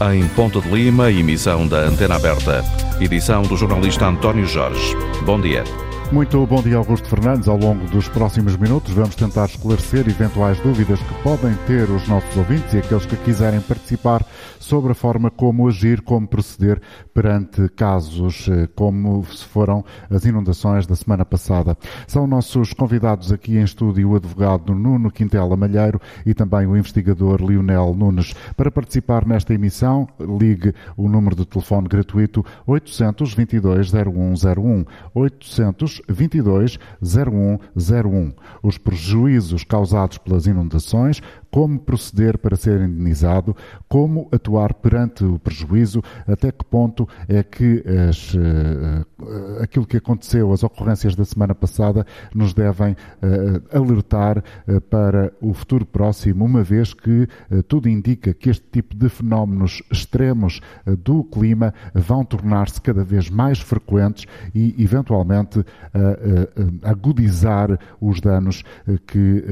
[0.00, 2.64] em Ponta de Lima, emissão da Antena Aberta.
[3.00, 4.96] Edição do jornalista António Jorge.
[5.24, 5.64] Bom dia.
[6.10, 7.48] Muito bom dia, Augusto Fernandes.
[7.48, 12.34] Ao longo dos próximos minutos vamos tentar esclarecer eventuais dúvidas que podem ter os nossos
[12.34, 14.24] ouvintes e aqueles que quiserem participar
[14.58, 16.80] sobre a forma como agir, como proceder
[17.12, 21.76] perante casos eh, como foram as inundações da semana passada.
[22.06, 27.42] São nossos convidados aqui em estúdio o advogado Nuno Quintela Malheiro e também o investigador
[27.42, 28.34] Lionel Nunes.
[28.56, 34.84] Para participar nesta emissão, ligue o número de telefone gratuito 822 0101
[35.14, 38.32] 800 22 0101.
[38.62, 41.20] Os prejuízos causados pelas inundações,
[41.50, 43.56] como proceder para ser indenizado,
[43.88, 50.52] como atuar perante o prejuízo, até que ponto é que as, uh, aquilo que aconteceu,
[50.52, 54.42] as ocorrências da semana passada, nos devem uh, alertar
[54.90, 57.26] para o futuro próximo, uma vez que
[57.66, 60.60] tudo indica que este tipo de fenómenos extremos
[60.98, 65.64] do clima vão tornar-se cada vez mais frequentes e, eventualmente,
[66.82, 68.62] agudizar os danos
[69.06, 69.44] que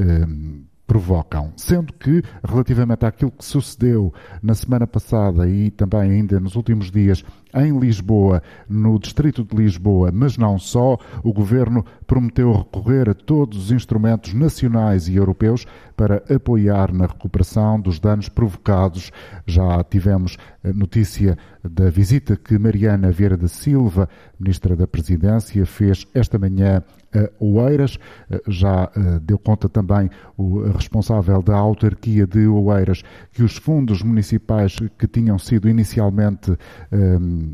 [0.87, 1.53] provocam.
[1.57, 7.25] Sendo que, relativamente àquilo que sucedeu na semana passada e também ainda nos últimos dias
[7.57, 13.65] em Lisboa, no distrito de Lisboa, mas não só, o governo prometeu recorrer a todos
[13.65, 19.11] os instrumentos nacionais e europeus para apoiar na recuperação dos danos provocados.
[19.47, 20.37] Já tivemos
[20.75, 26.83] notícia da visita que Mariana Vieira da Silva, ministra da Presidência, fez esta manhã
[27.15, 27.99] a Oeiras.
[28.47, 34.77] Já eh, deu conta também o responsável da autarquia de Oeiras que os fundos municipais
[34.99, 36.57] que tinham sido inicialmente um,
[36.97, 37.46] um,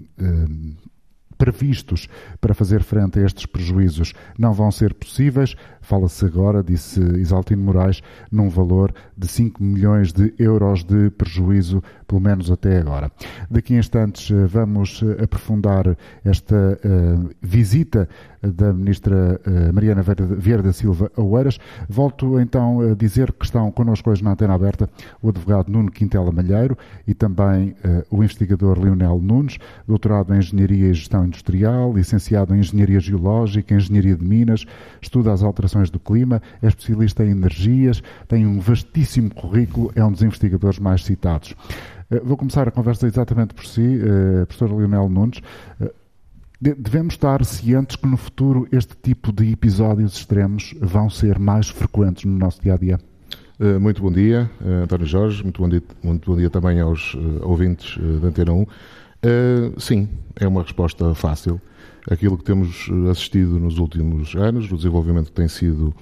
[1.42, 2.08] previstos
[2.40, 5.56] para fazer frente a estes prejuízos não vão ser possíveis.
[5.80, 11.82] Fala-se agora, disse Isaltino Moraes, num valor de 5 milhões de euros de prejuízo,
[12.12, 13.10] pelo menos até agora.
[13.50, 18.06] Daqui a instantes eh, vamos eh, aprofundar esta uh, visita
[18.42, 19.40] da ministra
[19.72, 20.02] Mariana
[20.36, 21.58] Vieira da Silva a Oeiras.
[21.88, 24.90] Volto então a dizer que estão connosco hoje na antena aberta
[25.22, 26.76] o advogado Nuno Quintela Malheiro
[27.06, 27.76] e também
[28.10, 34.16] o investigador Leonel Nunes, doutorado em Engenharia e Gestão Industrial, licenciado em Engenharia Geológica, Engenharia
[34.16, 34.64] de Minas,
[35.00, 40.10] estuda as alterações do clima, é especialista em energias, tem um vastíssimo currículo, é um
[40.10, 41.54] dos investigadores mais citados.
[42.12, 45.40] Eh, vou começar a conversa exatamente por si, eh, professor Leonel Nunes.
[45.80, 45.92] Eh,
[46.60, 52.24] devemos estar cientes que no futuro este tipo de episódios extremos vão ser mais frequentes
[52.24, 53.00] no nosso dia a dia?
[53.80, 54.50] Muito bom dia,
[54.82, 55.42] António Jorge.
[55.42, 58.66] Muito bom dia, muito bom dia também aos ouvintes da Antena 1.
[59.78, 61.60] Sim, é uma resposta fácil
[62.10, 65.94] aquilo que temos assistido nos últimos anos, o desenvolvimento que tem sido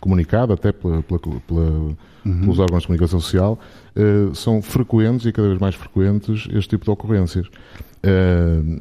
[0.00, 2.40] comunicado até pela, pela, pela, uhum.
[2.40, 3.58] pelos órgãos de comunicação social,
[3.96, 7.46] uh, são frequentes e cada vez mais frequentes este tipo de ocorrências.
[7.46, 8.80] Uh,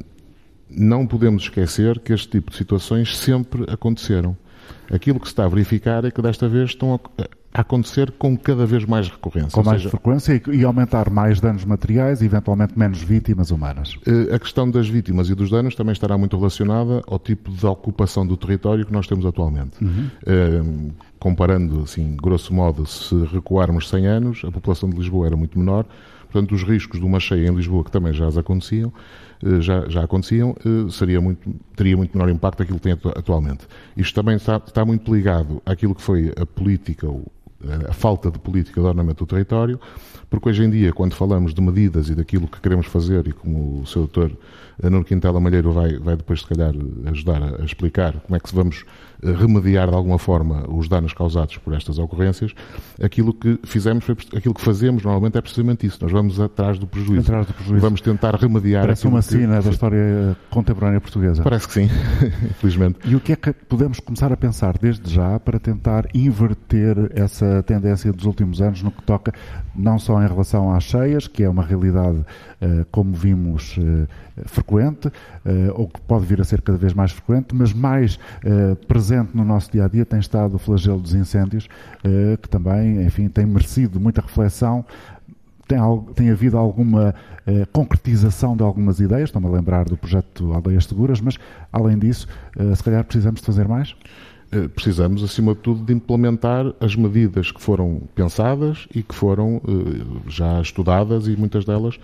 [0.70, 4.38] não podemos esquecer que este tipo de situações sempre aconteceram.
[4.92, 8.66] Aquilo que se está a verificar é que desta vez estão a, acontecer com cada
[8.66, 9.52] vez mais recorrência.
[9.52, 13.98] Com mais seja, frequência e, aumentar mais danos materiais e eventualmente menos vítimas humanas.
[14.06, 17.66] Eh, a questão das vítimas e dos danos também estará muito relacionada ao tipo de
[17.66, 19.84] ocupação do território que nós temos atualmente.
[19.84, 20.10] Uhum.
[20.26, 25.60] Uh, comparando, assim, grosso modo, se recuarmos 100 anos, a população de Lisboa era muito
[25.60, 25.86] menor,
[26.32, 28.94] portanto os riscos de uma cheia em Lisboa, que também já aconteciam,
[29.44, 30.56] eh, já, já aconteciam,
[30.90, 33.68] seria muito, teria muito menor impacto daquilo que tem atualmente.
[33.98, 37.08] Isto também está, está muito ligado àquilo que foi a política,
[37.90, 39.80] a falta de política de ordenamento do território,
[40.30, 43.82] porque hoje em dia, quando falamos de medidas e daquilo que queremos fazer, e como
[43.82, 44.32] o seu doutor
[44.82, 46.74] Nuno Quintela Malheiro vai, vai depois, se calhar,
[47.06, 48.86] ajudar a, explicar como é que vamos
[49.24, 52.54] eh, remediar de alguma forma os danos causados por estas ocorrências,
[53.02, 56.00] aquilo que fizemos, foi, aquilo que fazemos normalmente é precisamente isso.
[56.02, 57.22] Nós vamos atrás do prejuízo.
[57.22, 57.82] Atrás do prejuízo.
[57.82, 58.84] Vamos tentar remediar.
[58.84, 59.66] Parece uma cena que...
[59.66, 61.44] da história contemporânea portuguesa.
[61.44, 61.90] Parece que sim,
[62.50, 63.00] infelizmente.
[63.06, 67.64] E o que é que podemos começar a pensar desde já para tentar inverter essa
[67.64, 69.34] tendência dos últimos anos no que toca
[69.76, 72.26] não só em relação às cheias, que é uma realidade,
[72.60, 74.08] eh, como vimos, eh,
[74.62, 75.12] frequente,
[75.46, 78.20] eh, ou que pode vir a ser cada vez mais frequente, mas mais
[78.88, 81.68] presente no nosso dia a dia tem estado o flagelo dos incêndios,
[82.42, 84.86] que também, enfim, tem merecido muita reflexão.
[85.68, 85.80] Tem,
[86.16, 87.14] tem havido alguma
[87.72, 91.38] concretização de algumas ideias, estou-me a lembrar do projeto Aldeias Seguras, mas
[91.72, 92.28] além disso,
[92.76, 93.96] se calhar precisamos de fazer mais?
[94.52, 99.62] Eh, precisamos, acima de tudo, de implementar as medidas que foram pensadas e que foram
[99.66, 101.98] eh, já estudadas e muitas delas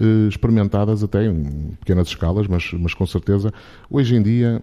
[0.00, 3.54] eh, experimentadas até em pequenas escalas, mas, mas com certeza
[3.88, 4.60] hoje em dia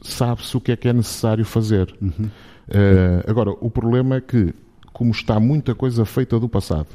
[0.00, 1.94] sabe-se o que é que é necessário fazer.
[2.00, 2.30] Uhum.
[3.26, 4.54] agora, o problema é que,
[4.92, 6.88] como está muita coisa feita do passado,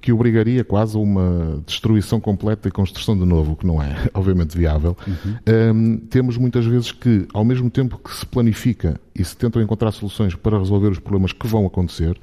[0.00, 3.94] que obrigaria quase a uma destruição completa e construção de novo, o que não é,
[4.14, 4.96] obviamente, viável.
[5.06, 5.74] Uhum.
[5.74, 9.92] Um, temos muitas vezes que, ao mesmo tempo que se planifica e se tentam encontrar
[9.92, 12.18] soluções para resolver os problemas que vão acontecer,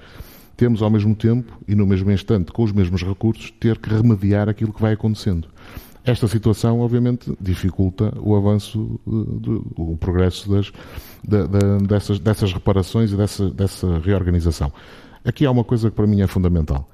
[0.55, 4.49] temos ao mesmo tempo e no mesmo instante, com os mesmos recursos, ter que remediar
[4.49, 5.47] aquilo que vai acontecendo.
[6.05, 10.71] Esta situação, obviamente, dificulta o avanço, do, o progresso das,
[11.23, 14.71] da, da, dessas, dessas reparações e dessa, dessa reorganização.
[15.23, 16.89] Aqui há uma coisa que para mim é fundamental.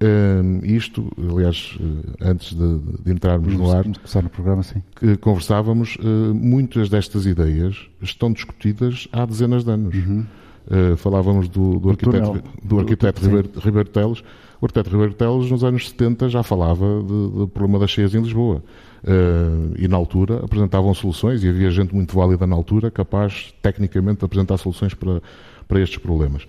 [0.00, 4.82] Uh, isto, aliás, uh, antes de, de entrarmos no ar, começar no programa, sim.
[4.96, 9.94] Que conversávamos, uh, muitas destas ideias estão discutidas há dezenas de anos.
[9.94, 10.26] Uhum.
[10.70, 14.22] Eh, falávamos do, do arquiteto, do arquiteto Ribeiro, Ribeiro Teles.
[14.60, 18.62] O arquiteto Ribeiro Teles, nos anos 70, já falava do problema das cheias em Lisboa.
[19.02, 24.20] Uh, e na altura apresentavam soluções, e havia gente muito válida na altura, capaz, tecnicamente,
[24.20, 25.20] de apresentar soluções para,
[25.66, 26.46] para estes problemas.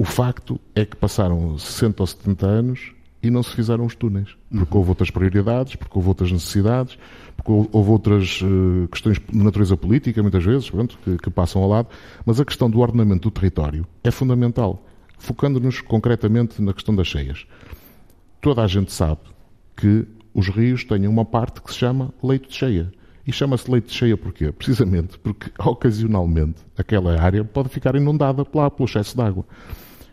[0.00, 2.92] O facto é que passaram 60 ou 70 anos
[3.22, 4.34] e não se fizeram os túneis.
[4.50, 6.96] Porque houve outras prioridades, porque houve outras necessidades,
[7.36, 11.68] porque houve outras uh, questões de natureza política, muitas vezes, pronto, que, que, passam ao
[11.68, 11.88] lado.
[12.24, 14.82] Mas a questão do ordenamento do território é fundamental.
[15.18, 17.46] Focando-nos concretamente na questão das cheias.
[18.40, 19.20] Toda a gente sabe
[19.76, 22.90] que os rios têm uma parte que se chama leito de cheia.
[23.26, 24.50] E chama-se leito de cheia porquê?
[24.50, 29.44] Precisamente porque, ocasionalmente, aquela área pode ficar inundada lá pelo excesso de água.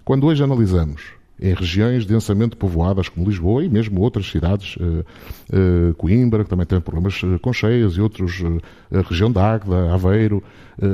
[0.08, 1.02] Quando hoje analisamos
[1.38, 5.04] em regiões densamente povoadas como Lisboa e mesmo outras cidades, uh,
[5.52, 8.42] uh, Coimbra, que também tem problemas uh, com cheias, e outros,
[8.90, 10.42] a região da Águeda, Aveiro,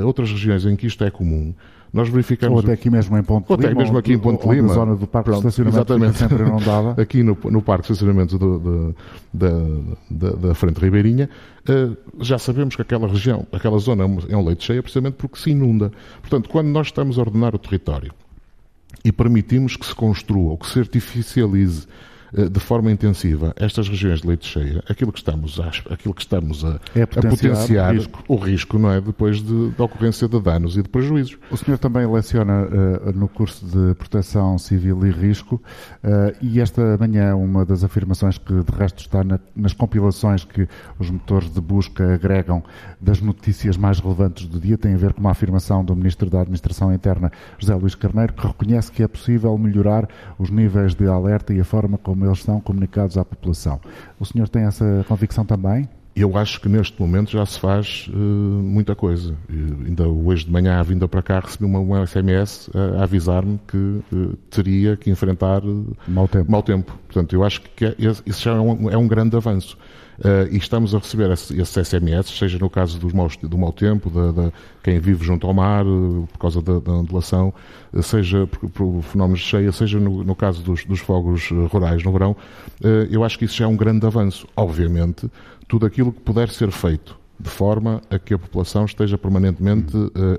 [0.04, 1.54] outras regiões em que isto é comum.
[1.92, 2.56] Nós verificamos...
[2.56, 3.68] Ou até aqui mesmo em Ponte ou Lima.
[3.68, 4.66] Ou até mesmo aqui em Ponte Lima.
[4.66, 6.18] Na zona do Parque Pronto, de Estacionamento exatamente.
[6.18, 6.90] sempre inundada.
[7.00, 8.96] aqui no, no Parque de Estacionamento do, do,
[9.32, 9.50] da,
[10.10, 11.30] da, da, Frente Ribeirinha,
[12.18, 15.92] já sabemos que aquela região, aquela zona é um leito cheia precisamente porque se inunda.
[16.20, 18.12] Portanto, quando nós estamos a ordenar o território,
[19.04, 21.86] e permitimos que se construa ou que se artificialize
[22.34, 26.64] de forma intensiva estas regiões de leite cheia, aquilo que estamos a, aquilo que estamos
[26.64, 28.24] a, é a potenciar, a potenciar risco.
[28.28, 29.00] o risco, não é?
[29.00, 31.38] Depois de, da ocorrência de danos e de prejuízos.
[31.50, 35.56] O senhor também leciona uh, no curso de Proteção Civil e Risco
[36.02, 40.68] uh, e esta manhã uma das afirmações que de resto está na, nas compilações que
[40.98, 42.62] os motores de busca agregam
[43.00, 46.40] das notícias mais relevantes do dia tem a ver com uma afirmação do Ministro da
[46.40, 50.08] Administração Interna, José Luís Carneiro, que reconhece que é possível melhorar
[50.38, 53.80] os níveis de alerta e a forma como como eles são comunicados à população.
[54.18, 55.88] O senhor tem essa convicção também?
[56.16, 59.34] Eu acho que neste momento já se faz uh, muita coisa.
[59.48, 63.02] E ainda hoje de manhã, à vinda para cá, recebi uma, uma SMS a, a
[63.02, 66.50] avisar-me que uh, teria que enfrentar uh, mau, tempo.
[66.50, 66.96] mau tempo.
[67.08, 69.76] Portanto, eu acho que é, isso já é um, é um grande avanço.
[70.18, 74.08] Uh, e estamos a receber esses SMS, seja no caso dos maus, do mau tempo,
[74.10, 74.52] de,
[74.82, 77.52] quem vive junto ao mar, uh, por causa da, da ondulação,
[77.92, 82.02] uh, seja por, por, fenómenos de cheia, seja no, no caso dos, dos, fogos rurais
[82.04, 82.36] no verão,
[83.10, 84.46] eu acho que isso já é um grande avanço.
[84.56, 85.28] Obviamente,
[85.66, 89.92] tudo aquilo que puder ser feito de forma a que a população esteja permanentemente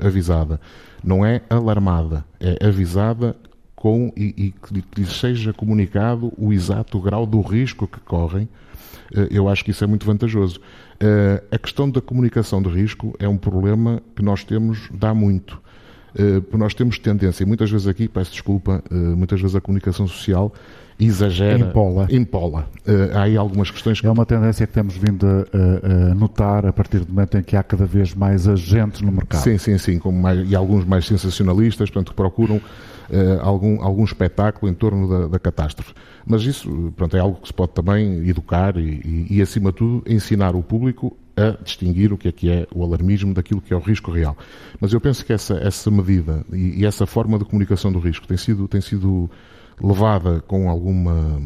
[0.04, 0.60] avisada.
[1.04, 3.36] Não é alarmada, é avisada
[3.76, 8.65] com e, e que lhes seja comunicado o exato grau do risco que correm eh,
[9.32, 10.60] eu acho que isso é muito vantajoso.
[11.00, 15.62] Eh, a questão da comunicação de risco é um problema que nós temos dá muito.
[16.18, 20.54] Eh, nós temos tendência, muitas vezes aqui, peço desculpa, muitas vezes a comunicação social
[20.98, 21.60] exagera.
[21.60, 22.08] Empola.
[22.10, 22.70] Empola.
[23.14, 24.08] há aí algumas questões que...
[24.08, 27.58] É uma tendência que temos vindo a, a, notar a partir do momento em que
[27.58, 29.44] há cada vez mais agentes no mercado.
[29.44, 30.00] Sim, sim, sim.
[30.00, 32.62] Como mais, e alguns mais sensacionalistas, portanto, que procuram
[33.42, 35.94] algum, algum espetáculo em torno da, da, catástrofe.
[36.26, 39.78] Mas isso pronto, é algo que se pode também educar e, e, e, acima de
[39.78, 43.74] tudo, ensinar o público a distinguir o que é que é o alarmismo daquilo que
[43.74, 44.38] é o risco real.
[44.80, 48.28] Mas eu penso que essa, essa medida e, e essa forma de comunicação do risco
[48.28, 49.30] tem sido, tem sido
[49.82, 51.40] levada com alguma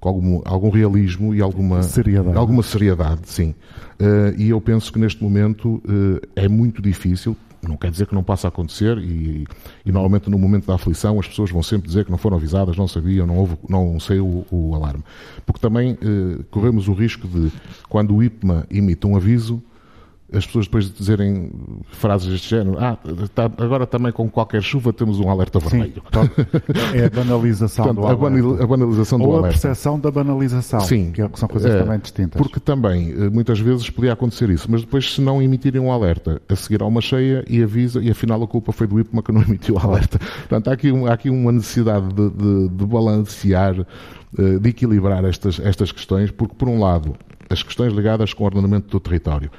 [0.00, 3.54] com algum, algum realismo e alguma seriedade, alguma seriedade sim.
[4.00, 8.14] Uh, e eu penso que neste momento uh, é muito difícil, não quer dizer que
[8.14, 9.46] não possa acontecer e,
[9.84, 12.76] e, normalmente no momento da aflição as pessoas vão sempre dizer que não foram avisadas,
[12.76, 15.02] não sabiam, não, houve, não saiu o, o alarme.
[15.44, 17.52] Porque também eh, corremos o risco de,
[17.88, 19.62] quando o IPMA emite um aviso,
[20.32, 21.50] as pessoas depois de dizerem
[21.90, 22.98] frases deste género, ah,
[23.34, 26.02] tá, agora também com qualquer chuva temos um alerta vermelho.
[26.12, 28.64] Sim, é a banalização Portanto, do alerta.
[28.64, 29.58] A, banalização Ou do a alerta.
[29.58, 32.40] percepção da banalização, Sim, que são coisas é, também distintas.
[32.40, 36.42] Porque também, eh, muitas vezes, podia acontecer isso, mas depois se não emitirem um alerta,
[36.46, 39.32] a seguir há uma cheia e avisa, e afinal a culpa foi do IPMA que
[39.32, 40.18] não emitiu o alerta.
[40.18, 43.80] Portanto, há aqui, há aqui uma necessidade de, de, de balancear,
[44.38, 47.16] eh, de equilibrar estas, estas questões, porque por um lado,
[47.48, 49.50] as questões ligadas com o ordenamento do território,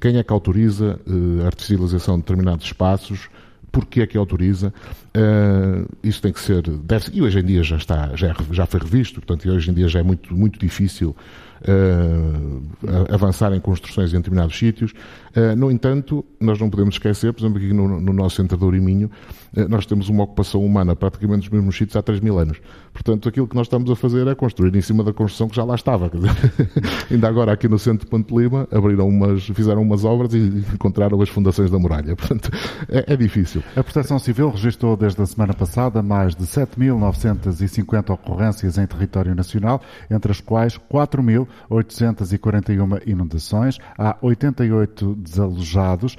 [0.00, 3.28] quem é que autoriza uh, a artificialização de determinados espaços
[3.72, 4.72] porque é que autoriza.
[5.16, 8.66] Uh, isso tem que ser, deve, e hoje em dia já está, já, é já
[8.66, 11.14] foi revisto, portanto, hoje em dia já é muito, muito difícil
[11.62, 14.92] uh, avançar em construções em determinados sítios.
[15.36, 18.64] Uh, no entanto, nós não podemos esquecer, por exemplo, aqui no, no nosso centro de
[18.64, 19.08] Ouriminho,
[19.56, 22.60] uh, nós temos uma ocupação humana praticamente nos mesmos sítios há 3 mil anos.
[22.92, 25.62] Portanto, aquilo que nós estamos a fazer é construir em cima da construção que já
[25.62, 26.10] lá estava.
[27.10, 30.38] Ainda agora, aqui no centro de Ponte Lima, abriram umas, fizeram umas obras e
[30.74, 32.16] encontraram as fundações da muralha.
[32.16, 32.50] Portanto,
[32.88, 33.62] é, é difícil.
[33.76, 39.82] A Proteção Civil registrou desde a semana passada mais de 7.950 ocorrências em território nacional,
[40.10, 43.78] entre as quais 4.841 inundações.
[43.96, 46.16] Há 88 desalojados.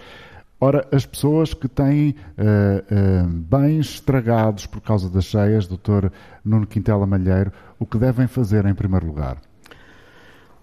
[0.63, 6.11] Ora, as pessoas que têm uh, uh, bens estragados por causa das cheias, doutor
[6.45, 9.37] Nuno Quintela Malheiro, o que devem fazer em primeiro lugar?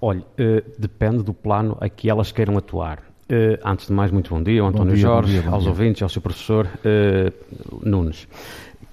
[0.00, 3.02] Olha, uh, depende do plano a que elas queiram atuar.
[3.64, 5.70] antes de mais, muito bom dia, ao António dia, Jorge, dia, aos dia.
[5.70, 6.68] ouvintes, ao seu professor
[7.82, 8.28] Nunes.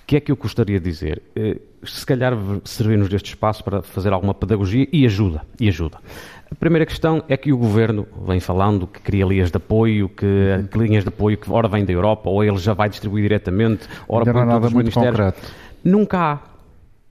[0.06, 1.20] O que é que eu gostaria de dizer?
[1.84, 2.34] se calhar
[2.64, 5.98] servir-nos deste espaço para fazer alguma pedagogia e ajuda, e ajuda.
[6.52, 10.26] A primeira questão é que o Governo vem falando que cria linhas de apoio, que,
[10.26, 10.68] uhum.
[10.68, 13.88] que linhas de apoio que ora vem da Europa, ou ele já vai distribuir diretamente,
[14.08, 15.12] ora põe todos os ministérios.
[15.12, 15.54] Concreto.
[15.84, 16.40] Nunca há.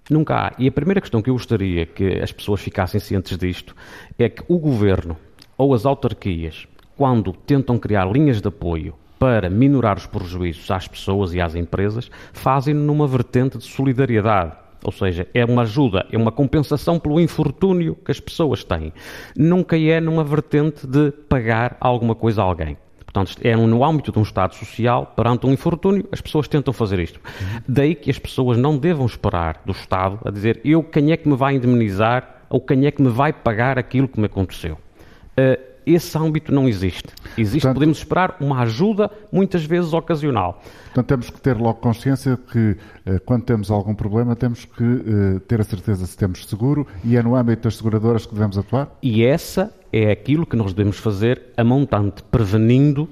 [0.08, 0.52] Nunca há.
[0.58, 3.74] E a primeira questão que eu gostaria que as pessoas ficassem cientes disto
[4.18, 5.16] é que o Governo
[5.56, 11.32] ou as autarquias, quando tentam criar linhas de apoio para minorar os prejuízos às pessoas
[11.32, 14.52] e às empresas, fazem numa vertente de solidariedade
[14.84, 18.92] ou seja, é uma ajuda, é uma compensação pelo infortúnio que as pessoas têm.
[19.34, 22.76] Nunca é numa vertente de pagar alguma coisa a alguém.
[22.98, 26.98] Portanto, é no âmbito de um Estado social, perante um infortúnio, as pessoas tentam fazer
[26.98, 27.18] isto.
[27.66, 31.26] Daí que as pessoas não devam esperar do Estado a dizer eu quem é que
[31.26, 34.74] me vai indemnizar ou quem é que me vai pagar aquilo que me aconteceu.
[34.74, 37.08] Uh, esse âmbito não existe.
[37.36, 40.62] Existe, Portanto, podemos esperar uma ajuda, muitas vezes ocasional.
[40.86, 45.40] Portanto, temos que ter logo consciência que, eh, quando temos algum problema, temos que eh,
[45.46, 48.88] ter a certeza se temos seguro e é no âmbito das seguradoras que devemos atuar?
[49.02, 53.08] E essa é aquilo que nós devemos fazer a montante, prevenindo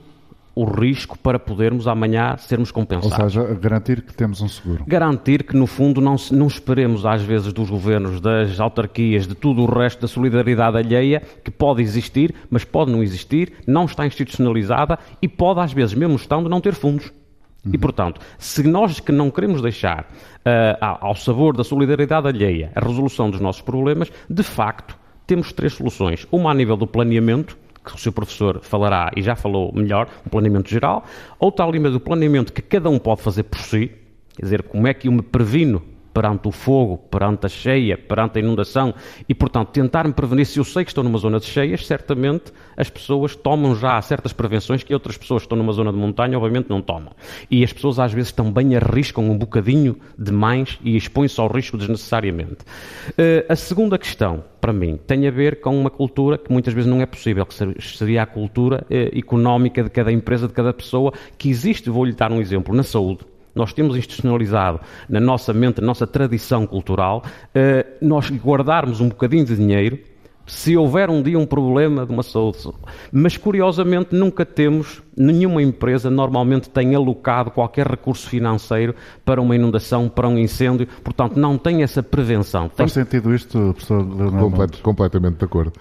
[0.55, 3.37] o risco para podermos amanhã sermos compensados.
[3.37, 4.85] Ou seja, garantir que temos um seguro.
[4.87, 9.63] Garantir que, no fundo, não, não esperemos às vezes dos governos, das autarquias, de tudo
[9.63, 14.99] o resto da solidariedade alheia, que pode existir, mas pode não existir, não está institucionalizada
[15.21, 17.13] e pode, às vezes, mesmo estando, não ter fundos.
[17.65, 17.73] Uhum.
[17.75, 22.81] E, portanto, se nós que não queremos deixar uh, ao sabor da solidariedade alheia a
[22.81, 26.27] resolução dos nossos problemas, de facto, temos três soluções.
[26.31, 30.31] Uma a nível do planeamento, que o seu professor falará e já falou melhor, um
[30.31, 31.05] planeamento geral,
[31.39, 33.91] outra língua do planeamento que cada um pode fazer por si,
[34.37, 38.39] quer dizer, como é que eu me previno perante o fogo, perante a cheia, perante
[38.39, 38.95] a inundação
[39.29, 40.47] e, portanto, tentar-me prevenir.
[40.47, 44.33] Se eu sei que estou numa zona de cheias, certamente as pessoas tomam já certas
[44.33, 47.13] prevenções que outras pessoas que estão numa zona de montanha, obviamente, não tomam.
[47.51, 52.65] E as pessoas às vezes também arriscam um bocadinho demais e expõem-se ao risco desnecessariamente.
[53.11, 56.89] Uh, a segunda questão, para mim, tem a ver com uma cultura que muitas vezes
[56.89, 61.13] não é possível, que seria a cultura uh, económica de cada empresa, de cada pessoa,
[61.39, 65.87] que existe, vou-lhe dar um exemplo, na saúde nós temos institucionalizado na nossa mente, na
[65.87, 67.23] nossa tradição cultural,
[67.55, 69.99] eh, nós guardarmos um bocadinho de dinheiro
[70.47, 72.59] se houver um dia um problema de uma saúde.
[73.13, 78.95] Mas curiosamente nunca temos, nenhuma empresa normalmente tem alocado qualquer recurso financeiro
[79.25, 82.69] para uma inundação, para um incêndio, portanto não tem essa prevenção.
[82.69, 82.77] Tem...
[82.77, 84.51] Faz sentido isto, professor Leonardo?
[84.51, 85.73] Complet, completamente de acordo.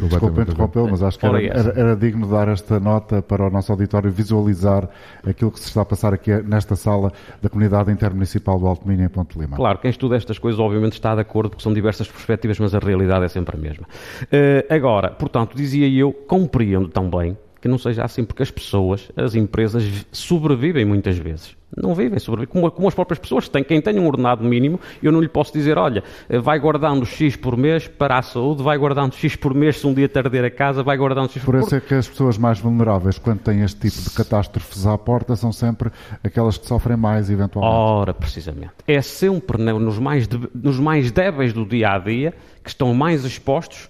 [0.00, 3.70] Desculpe interrompê-lo, mas acho que era, era, era, digno dar esta nota para o nosso
[3.72, 4.88] auditório visualizar
[5.26, 9.04] aquilo que se está a passar aqui nesta sala da Comunidade Intermunicipal do Alto Minho
[9.04, 9.56] em Ponte Lima.
[9.56, 12.78] Claro, quem estuda estas coisas obviamente está de acordo, porque são diversas perspectivas, mas a
[12.78, 13.86] realidade é sempre a mesma.
[14.24, 19.34] Uh, agora, portanto, dizia eu, compreendo também que não seja assim, porque as pessoas, as
[19.34, 21.56] empresas, sobrevivem muitas vezes.
[21.76, 22.52] Não vivem, sobrevivem.
[22.52, 23.62] Como, como as próprias pessoas têm.
[23.62, 26.02] Quem tem um ordenado mínimo, eu não lhe posso dizer, olha,
[26.42, 29.94] vai guardando X por mês para a saúde, vai guardando X por mês se um
[29.94, 31.66] dia tarder a casa, vai guardando X por mês.
[31.66, 34.98] Por isso é que as pessoas mais vulneráveis, quando têm este tipo de catástrofes à
[34.98, 35.92] porta, são sempre
[36.24, 37.76] aquelas que sofrem mais, eventualmente.
[37.76, 38.72] Ora, precisamente.
[38.88, 43.88] É sempre nos mais, nos mais débeis do dia a dia que estão mais expostos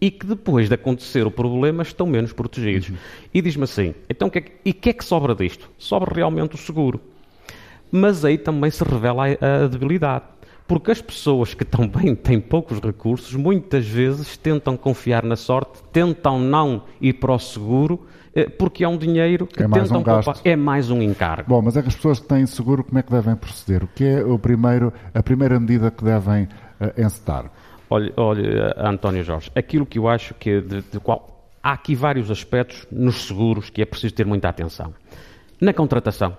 [0.00, 2.90] e que depois de acontecer o problema estão menos protegidos.
[2.90, 2.96] Uhum.
[3.34, 5.70] E diz-me assim, então que é que, e o que é que sobra disto?
[5.76, 7.00] Sobra realmente o seguro.
[7.90, 10.24] Mas aí também se revela a, a debilidade.
[10.66, 16.38] Porque as pessoas que também têm poucos recursos, muitas vezes tentam confiar na sorte, tentam
[16.38, 20.04] não ir para o seguro, eh, porque é um dinheiro que é mais tentam um
[20.04, 20.40] gasto.
[20.44, 21.48] É mais um encargo.
[21.48, 23.82] Bom, mas é que as pessoas que têm seguro, como é que devem proceder?
[23.82, 27.50] O que é o primeiro, a primeira medida que devem uh, encetar?
[27.90, 32.30] Olha, olha, António Jorge, aquilo que eu acho que de, de qual há aqui vários
[32.30, 34.94] aspectos nos seguros que é preciso ter muita atenção.
[35.60, 36.36] Na contratação,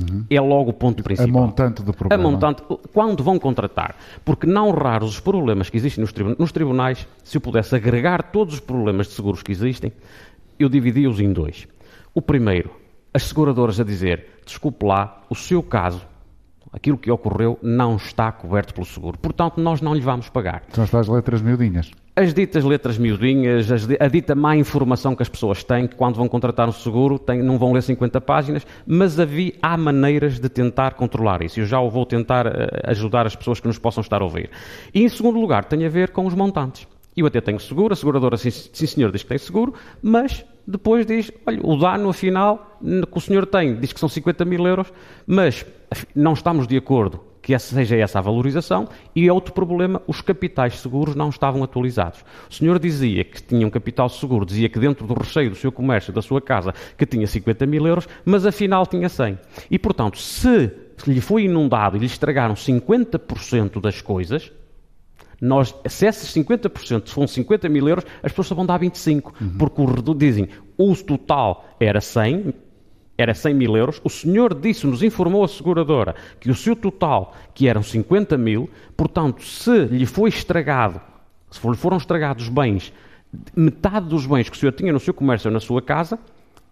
[0.00, 0.24] Uhum.
[0.30, 1.28] É logo o ponto principal.
[1.28, 2.22] A montante do problema.
[2.22, 3.94] A montante, quando vão contratar.
[4.24, 8.22] Porque não raros os problemas que existem nos, tribunais, nos tribunais, se eu pudesse agregar
[8.32, 9.92] todos os problemas de seguros que existem,
[10.58, 11.68] eu dividia-os em dois.
[12.14, 12.70] O primeiro,
[13.12, 16.00] as seguradoras a dizer, desculpe lá, o seu caso,
[16.72, 19.18] aquilo que ocorreu, não está coberto pelo seguro.
[19.18, 20.62] Portanto, nós não lhe vamos pagar.
[20.70, 21.90] São as letras miudinhas.
[22.14, 26.28] As ditas letras miudinhas, a dita má informação que as pessoas têm, que quando vão
[26.28, 30.92] contratar um seguro têm, não vão ler 50 páginas, mas havia, há maneiras de tentar
[30.92, 31.60] controlar isso.
[31.60, 32.50] Eu já vou tentar uh,
[32.84, 34.50] ajudar as pessoas que nos possam estar a ouvir.
[34.92, 36.86] E em segundo lugar, tem a ver com os montantes.
[37.16, 41.06] Eu até tenho seguro, a seguradora, sim, sim senhor, diz que tem seguro, mas depois
[41.06, 44.92] diz, olha, o dano afinal que o senhor tem, diz que são 50 mil euros,
[45.26, 45.64] mas
[46.14, 50.78] não estamos de acordo que seja essa a valorização, e é outro problema, os capitais
[50.78, 52.24] seguros não estavam atualizados.
[52.48, 55.72] O senhor dizia que tinha um capital seguro, dizia que dentro do recheio do seu
[55.72, 59.36] comércio, da sua casa, que tinha 50 mil euros, mas afinal tinha 100.
[59.68, 60.70] E, portanto, se
[61.04, 64.52] lhe foi inundado e lhe estragaram 50% das coisas,
[65.42, 69.58] nós, se esses 50% são 50 mil euros, as pessoas só vão dar 25, uhum.
[69.58, 72.54] porque o, dizem o total era 100,
[73.18, 77.34] era 100 mil euros, o senhor disse, nos informou a seguradora que o seu total,
[77.52, 81.00] que eram 50 mil, portanto, se lhe foi estragado,
[81.50, 82.92] se lhe foram estragados bens,
[83.56, 86.20] metade dos bens que o senhor tinha no seu comércio ou na sua casa,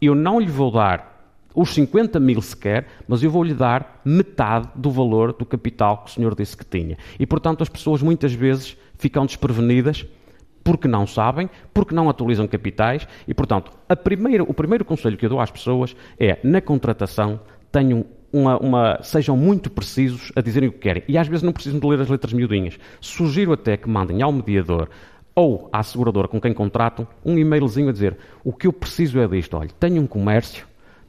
[0.01, 1.20] eu não lhe vou dar
[1.55, 6.15] os 50 mil sequer, mas eu vou-lhe dar metade do valor do capital que o
[6.15, 6.97] senhor disse que tinha.
[7.19, 10.07] E, portanto, as pessoas muitas vezes ficam desprevenidas
[10.63, 13.73] porque não sabem, porque não atualizam capitais e, portanto,
[14.05, 17.41] primeira, o primeiro conselho que eu dou às pessoas é, na contratação,
[17.73, 21.03] tenham uma, uma, sejam muito precisos a dizerem o que querem.
[21.09, 22.79] E às vezes não precisam de ler as letras miudinhas.
[23.01, 24.89] Sugiro até que mandem ao mediador
[25.35, 29.27] ou à seguradora com quem contratam um e-mailzinho a dizer o que eu preciso é
[29.27, 29.57] disto.
[29.57, 30.67] Olha, tenho um comércio,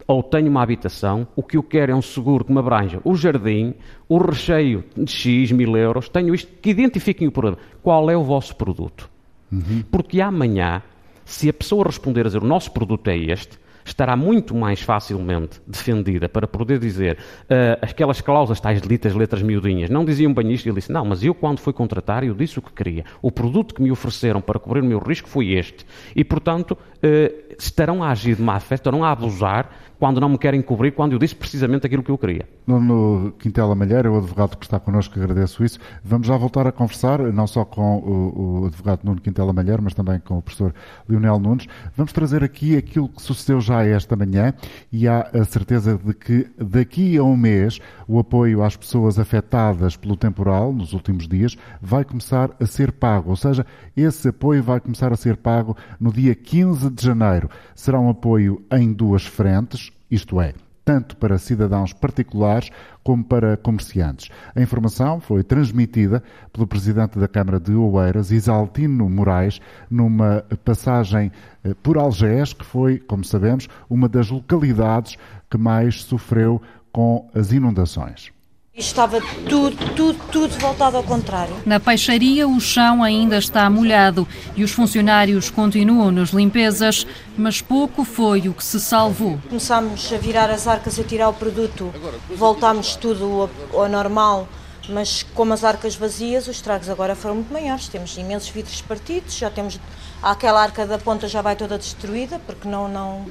[0.08, 3.16] ou tenho uma habitação, o que eu quero é um seguro que me abranja o
[3.16, 3.74] jardim,
[4.08, 7.58] o recheio de X mil euros, tenho isto, que identifiquem o problema.
[7.82, 9.10] Qual é o vosso produto?
[9.52, 9.84] Uhum.
[9.92, 10.82] Porque amanhã,
[11.26, 15.62] se a pessoa responder a dizer o nosso produto é este, estará muito mais facilmente
[15.68, 19.90] defendida para poder dizer uh, aquelas cláusulas tais ditas letras miudinhas.
[19.90, 22.62] Não diziam bem isto, ele disse, não, mas eu quando fui contratar, eu disse o
[22.62, 23.06] que queria.
[23.22, 25.86] O produto que me ofereceram para cobrir o meu risco foi este.
[26.16, 29.70] E, portanto, uh, estarão a agir de má fé, estarão a abusar
[30.02, 32.50] quando não me querem cobrir, quando eu disse precisamente aquilo que eu queria.
[32.66, 35.78] Nuno Quintela Malheiro, o advogado que está connosco, agradeço isso.
[36.04, 39.94] Vamos já voltar a conversar, não só com o, o advogado Nuno Quintela Malheiro, mas
[39.94, 40.74] também com o professor
[41.08, 41.68] Leonel Nunes.
[41.96, 44.54] Vamos trazer aqui aquilo que sucedeu já esta manhã
[44.92, 49.96] e há a certeza de que daqui a um mês o apoio às pessoas afetadas
[49.96, 53.30] pelo temporal, nos últimos dias, vai começar a ser pago.
[53.30, 57.50] Ou seja, esse apoio vai começar a ser pago no dia 15 de janeiro.
[57.74, 62.70] Será um apoio em duas frentes isto é, tanto para cidadãos particulares
[63.04, 64.30] como para comerciantes.
[64.56, 71.32] A informação foi transmitida pelo Presidente da Câmara de Oeiras, Isaltino Moraes, numa passagem
[71.64, 75.18] eh, por Algés, que foi, como sabemos, uma das localidades
[75.50, 78.32] que mais sofreu com as inundações.
[78.74, 81.54] Estava tudo, tudo, tudo voltado ao contrário.
[81.66, 87.06] Na peixaria, o chão ainda está molhado e os funcionários continuam nas limpezas,
[87.38, 89.38] mas pouco foi o que se salvou.
[89.50, 91.94] Começámos a virar as arcas e a tirar o produto,
[92.34, 94.48] voltámos tudo ao, ao normal,
[94.88, 97.90] mas como as arcas vazias, os estragos agora foram muito maiores.
[97.90, 99.82] Temos imensos vidros partidos, já temos.
[100.24, 103.26] Aquela arca da ponta já vai toda destruída, porque não, não,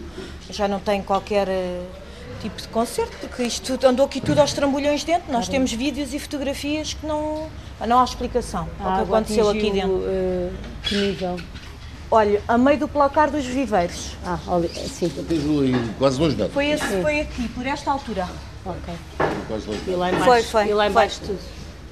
[0.50, 1.80] já não tem qualquer eh,
[2.40, 5.32] tipo de concerto, porque isto andou aqui tudo aos trambolhões dentro.
[5.32, 7.48] Nós temos vídeos e fotografias que não,
[7.86, 9.96] não há explicação ao que aconteceu aqui dentro.
[9.96, 11.36] Uh, que nível?
[12.10, 14.16] Olha, a meio do placar dos viveiros.
[14.26, 15.08] Ah, olha, sim.
[15.96, 16.52] Quase dois metros.
[16.52, 18.28] Foi, esse, foi aqui, por esta altura.
[18.66, 18.94] Ok.
[19.86, 20.68] E lá embaixo, foi, foi.
[20.68, 21.38] E lá embaixo tudo?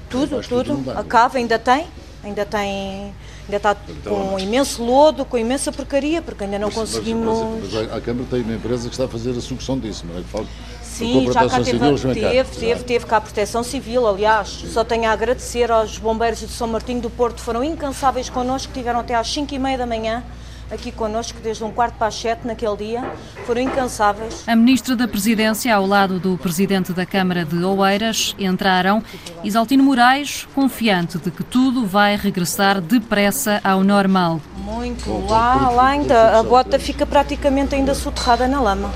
[0.09, 0.91] Tudo, tudo.
[0.91, 1.87] A cava ainda tem,
[2.23, 3.13] ainda tem
[3.49, 7.39] ainda está então, com um imenso lodo, com imensa porcaria, porque ainda não mas, conseguimos.
[7.61, 10.19] Mas, mas, a Câmara tem uma empresa que está a fazer a sucção disso, não
[10.19, 10.23] é?
[10.23, 10.49] Falta
[10.83, 14.49] Sim, já cá teve, civil, teve, teve, teve cá a proteção civil, aliás.
[14.49, 18.99] Só tenho a agradecer aos bombeiros de São Martinho do Porto, foram incansáveis connosco, tiveram
[18.99, 20.23] até às 5 e meia da manhã
[20.71, 23.03] aqui connosco desde um quarto para as sete naquele dia,
[23.45, 24.43] foram incansáveis.
[24.47, 29.03] A Ministra da Presidência, ao lado do Presidente da Câmara de Oeiras, entraram.
[29.43, 34.39] Isaltino Moraes, confiante de que tudo vai regressar depressa ao normal.
[34.57, 35.09] Muito.
[35.27, 38.91] Lá, lá ainda a bota fica praticamente ainda soterrada na lama.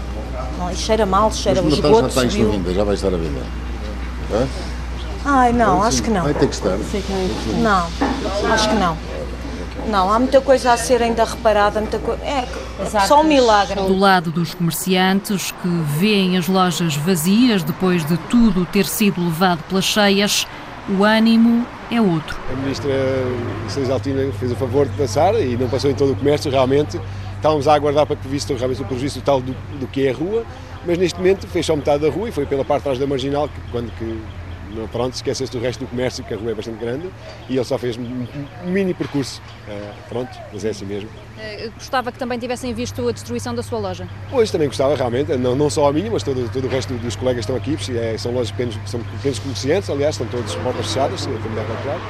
[0.57, 2.01] Não, cheira mal, cheira o esgoto.
[2.01, 3.43] Já está isto venda, já vai estar a vender.
[4.31, 4.47] É?
[5.25, 6.23] Ai, não, acho que não.
[6.23, 6.77] Vai ter que estar.
[7.61, 7.87] Não,
[8.51, 8.97] acho que não.
[9.87, 12.13] Não, há muita coisa a ser ainda reparada, muita co...
[12.13, 12.45] é,
[13.07, 13.75] só um milagre.
[13.75, 15.67] Do lado dos comerciantes que
[15.97, 20.47] veem as lojas vazias depois de tudo ter sido levado pelas cheias,
[20.89, 22.37] o ânimo é outro.
[22.51, 22.91] A ministra
[23.93, 26.99] Altina fez o favor de passar e não passou em todo o comércio, realmente.
[27.35, 30.15] Estávamos a aguardar para que visse realmente o prejuízo total do, do que é a
[30.15, 30.45] rua,
[30.85, 33.07] mas neste momento fez só metade da rua e foi pela parte de trás da
[33.07, 34.21] marginal, que, quando que
[34.91, 37.09] pronto, esquecesse do resto do comércio, que a rua é bastante grande,
[37.49, 38.25] e ele só fez um,
[38.65, 39.41] mini percurso.
[39.67, 41.09] Uh, pronto, mas é assim mesmo.
[41.09, 44.07] Uh, gostava que também tivessem visto a destruição da sua loja?
[44.29, 47.15] Pois, também gostava, realmente, não, não só a minha, mas todo, todo o resto dos
[47.15, 50.87] colegas que estão aqui, é, são lojas pequenos, são pequenos comerciantes, aliás, estão todos portas
[50.87, 51.27] fechadas,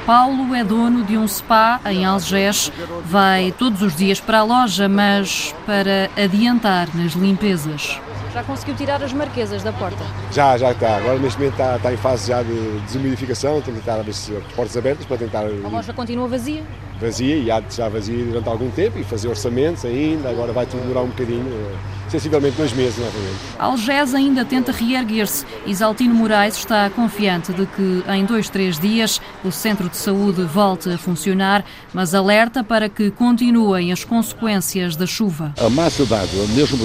[0.06, 2.70] Paulo é dono de um spa em Algés,
[3.04, 8.00] vai todos os dias para a loja, mas para adiantar nas limpezas.
[8.34, 10.04] Já conseguiu tirar as marquesas da porta?
[10.32, 10.96] Já, já está.
[10.96, 14.12] Agora neste momento está, está em fase já de desumidificação, tem que estar a ver
[14.12, 15.44] se as portas abertas para tentar.
[15.44, 16.64] A loja continua vazia?
[17.00, 20.80] Vazia e há já vazia durante algum tempo e fazer orçamentos ainda, agora vai tudo
[20.80, 21.46] demorar um bocadinho
[22.14, 23.36] sensivelmente dois meses novamente.
[23.58, 25.44] Algés ainda tenta reerguer-se.
[25.66, 30.88] Isaltino Moraes está confiante de que em dois, três dias o centro de saúde volte
[30.90, 35.54] a funcionar, mas alerta para que continuem as consequências da chuva.
[35.58, 36.78] A massa d'água, mesmo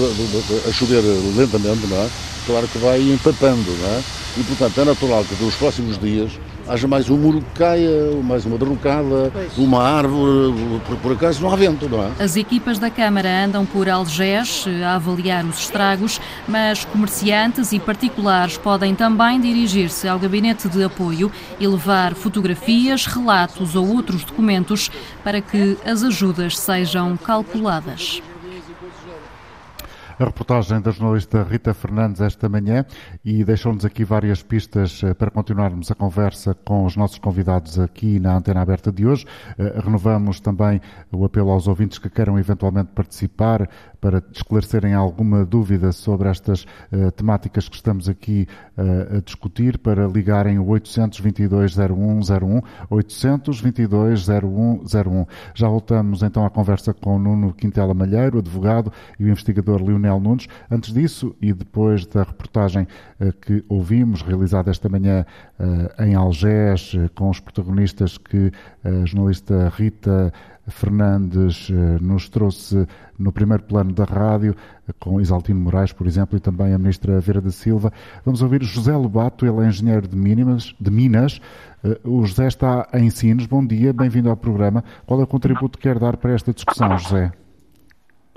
[0.67, 1.03] a chover
[1.35, 2.09] lentamente, não é?
[2.49, 4.01] claro que vai empapando, não é?
[4.37, 6.31] E, portanto, é natural que nos próximos dias
[6.69, 10.53] haja mais um muro que caia, mais uma derrocada, uma árvore,
[10.85, 12.11] por, por, acaso não há vento, não é?
[12.19, 18.57] As equipas da Câmara andam por Algés a avaliar os estragos, mas comerciantes e particulares
[18.57, 24.91] podem também dirigir-se ao gabinete de apoio e levar fotografias, relatos ou outros documentos
[25.23, 28.21] para que as ajudas sejam calculadas.
[30.19, 32.85] A reportagem da jornalista Rita Fernandes esta manhã
[33.23, 38.19] e deixou-nos aqui várias pistas eh, para continuarmos a conversa com os nossos convidados aqui
[38.19, 39.25] na Antena Aberta de hoje.
[39.57, 43.69] Eh, renovamos também o apelo aos ouvintes que queiram eventualmente participar
[44.01, 50.07] para esclarecerem alguma dúvida sobre estas uh, temáticas que estamos aqui uh, a discutir, para
[50.07, 55.27] ligarem o 822-0101, 822-0101.
[55.53, 60.47] Já voltamos então à conversa com Nuno Quintela Malheiro, advogado, e o investigador Leonel Nunes.
[60.71, 62.87] Antes disso, e depois da reportagem
[63.19, 65.25] uh, que ouvimos, realizada esta manhã
[65.99, 68.49] em Algés, com os protagonistas que
[68.81, 70.31] a jornalista Rita
[70.69, 74.55] Fernandes eh, nos trouxe no primeiro plano da rádio,
[74.87, 77.91] eh, com Isaltino Moraes, por exemplo, e também a ministra Vera da Silva.
[78.23, 81.41] Vamos ouvir José Lobato, ele é engenheiro de, Minas, de Minas.
[81.83, 83.45] Eh, o José está em Sines.
[83.45, 84.83] Bom dia, bem-vindo ao programa.
[85.05, 87.31] Qual é o contributo que quer dar para esta discussão, José?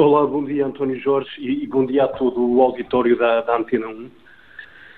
[0.02, 3.86] Olá, bom dia, António Jorge, e bom dia a todo o auditório da, da Antena
[3.86, 4.10] 1.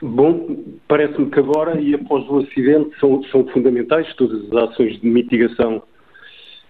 [0.00, 5.06] Bom, parece-me que agora e após o acidente são, são fundamentais todas as ações de
[5.06, 5.82] mitigação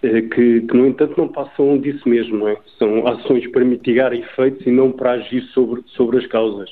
[0.03, 2.39] eh, que, que, no entanto, não passam disso mesmo.
[2.39, 2.57] Não é?
[2.77, 6.69] São ações para mitigar efeitos e não para agir sobre, sobre as causas.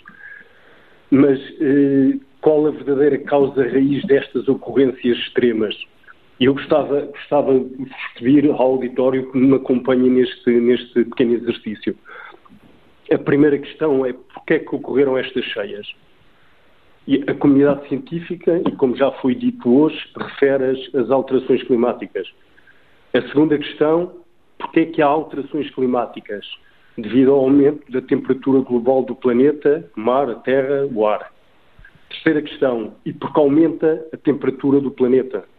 [1.10, 5.74] Mas eh, qual a verdadeira causa raiz destas ocorrências extremas?
[6.44, 7.88] Eu gostava, gostava de
[8.20, 11.96] pedir ao auditório que me acompanhe neste, neste pequeno exercício.
[13.10, 15.88] A primeira questão é porquê é que ocorreram estas cheias?
[17.08, 22.28] E a comunidade científica, e como já foi dito hoje, refere as alterações climáticas.
[23.14, 24.12] A segunda questão,
[24.58, 26.46] porque é que há alterações climáticas?
[26.98, 31.32] Devido ao aumento da temperatura global do planeta, mar, a terra, o ar.
[32.10, 35.53] Terceira questão, e porque aumenta a temperatura do planeta?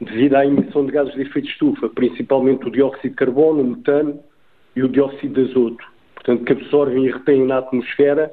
[0.00, 3.66] Devido à emissão de gases de efeito de estufa, principalmente o dióxido de carbono, o
[3.76, 4.20] metano
[4.76, 5.84] e o dióxido de azoto.
[6.14, 8.32] Portanto, que absorvem e retêm na atmosfera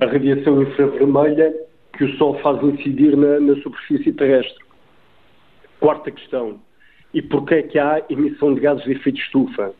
[0.00, 1.54] a radiação infravermelha
[1.96, 4.64] que o Sol faz incidir na, na superfície terrestre.
[5.80, 6.60] Quarta questão,
[7.12, 9.74] e porquê é que há emissão de gases de efeito de estufa?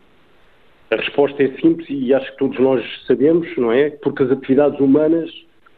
[0.90, 3.90] A resposta é simples e acho que todos nós sabemos, não é?
[3.90, 5.30] Porque as atividades humanas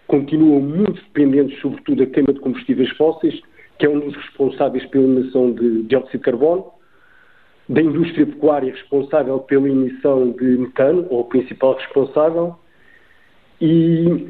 [0.08, 3.40] continuam muito dependentes, sobretudo, da queima de combustíveis fósseis,
[3.78, 6.66] que é um dos responsáveis pela emissão de dióxido de carbono,
[7.68, 12.56] da indústria pecuária responsável pela emissão de metano, ou o principal responsável,
[13.60, 14.28] e,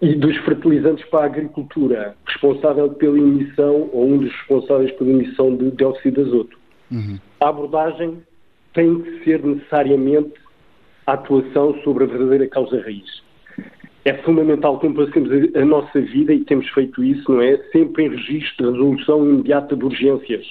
[0.00, 5.56] e dos fertilizantes para a agricultura, responsável pela emissão, ou um dos responsáveis pela emissão
[5.56, 6.58] de dióxido de azoto.
[6.90, 7.18] Uhum.
[7.40, 8.22] A abordagem
[8.72, 10.34] tem que ser necessariamente
[11.06, 13.25] a atuação sobre a verdadeira causa raiz.
[14.06, 17.56] É fundamental que passemos a, a nossa vida, e temos feito isso, não é?
[17.72, 20.46] Sempre em registro de resolução imediata de urgências,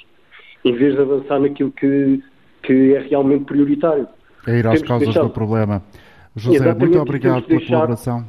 [0.62, 2.22] em vez de avançar naquilo que,
[2.62, 4.06] que é realmente prioritário.
[4.46, 5.22] É ir às temos causas deixar...
[5.22, 5.82] do problema.
[6.36, 7.74] José, Exatamente, muito obrigado pela deixar...
[7.74, 8.26] colaboração.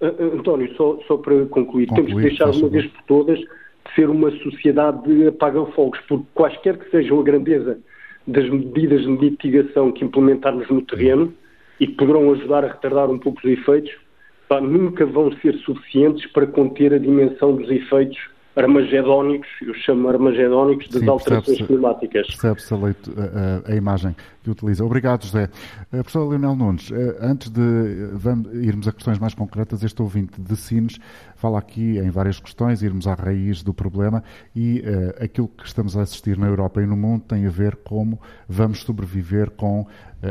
[0.00, 3.38] Uh, António, só, só para concluir, concluir temos que deixar de uma vez por todas
[3.94, 7.78] ser uma sociedade de apaga-fogos, porque quaisquer que sejam a grandeza
[8.26, 11.32] das medidas de mitigação que implementarmos no terreno
[11.78, 13.92] e que poderão ajudar a retardar um pouco os efeitos,
[14.48, 18.18] pá, nunca vão ser suficientes para conter a dimensão dos efeitos
[18.56, 22.26] armagedónicos, eu chamo armagedónicos, das Sim, alterações climáticas.
[22.26, 24.84] Percebe-se a, a, a, imagem que utiliza.
[24.84, 25.50] Obrigado, José.
[25.92, 30.00] Uh, professor Leonel Nunes, uh, antes de uh, vamos, irmos a questões mais concretas, este
[30.00, 30.98] ouvinte de Sines
[31.34, 34.82] fala aqui em várias questões, irmos à raiz do problema e
[35.20, 38.80] aquilo que estamos a assistir na Europa e no mundo tem a ver como vamos
[38.80, 39.86] sobreviver com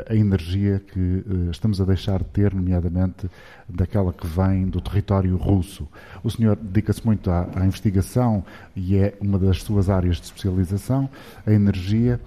[0.10, 3.30] a energia que estamos a deixar de ter, nomeadamente
[3.70, 5.88] daquela que vem do território russo.
[6.24, 8.44] O senhor dedica-se muito à, à, investigação
[8.76, 11.08] e é uma das suas áreas de especialização,
[11.46, 12.20] a energia.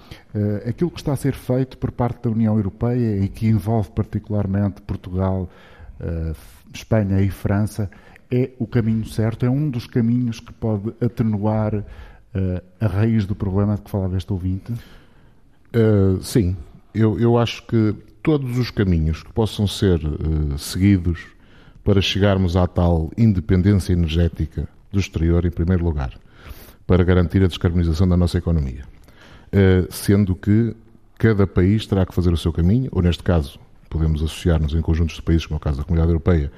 [0.67, 4.83] Aquilo que está a ser feito por parte da União Europeia e que envolve particularmente
[4.83, 5.49] Portugal,
[6.73, 7.91] Espanha e França
[8.31, 11.85] é o caminho certo, é um dos caminhos que pode atenuar uh,
[12.81, 14.73] a raiz do problema de que falava este ouvinte?
[15.75, 16.57] Uh, sim,
[16.95, 21.27] eu, eu acho que todos os caminhos que possam ser uh, seguidos
[21.83, 26.13] para chegarmos à tal independência energética do exterior, em primeiro lugar,
[26.87, 28.85] para garantir a descarbonização da nossa economia.
[29.91, 30.75] Sendo que
[31.19, 33.59] cada país terá que fazer o seu caminho, ou neste caso,
[33.89, 36.53] podemos associar-nos em conjuntos de países, como é o caso da Comunidade Europeia,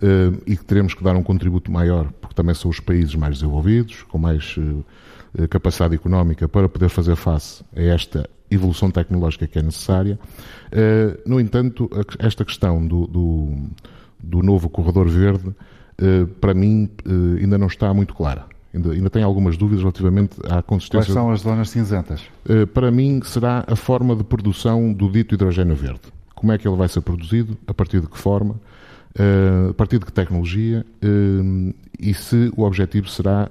[0.00, 3.36] eh, e que teremos que dar um contributo maior, porque também são os países mais
[3.36, 4.56] desenvolvidos, com mais
[5.38, 10.18] eh, capacidade económica para poder fazer face a esta evolução tecnológica que é necessária.
[10.70, 13.56] Eh, no entanto, esta questão do, do,
[14.22, 15.54] do novo corredor verde,
[16.40, 16.88] para mim,
[17.40, 18.46] ainda não está muito clara.
[18.74, 21.06] Ainda, ainda tenho algumas dúvidas relativamente à consistência.
[21.06, 22.22] Quais são as zonas cinzentas?
[22.74, 26.02] Para mim, será a forma de produção do dito hidrogênio verde.
[26.34, 28.56] Como é que ele vai ser produzido, a partir de que forma,
[29.18, 33.48] eh, a partir de que tecnologia uh, e se o objetivo será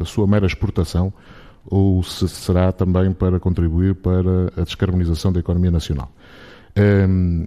[0.00, 1.12] a sua mera exportação
[1.66, 6.10] ou se será também para contribuir para a descarbonização da economia nacional.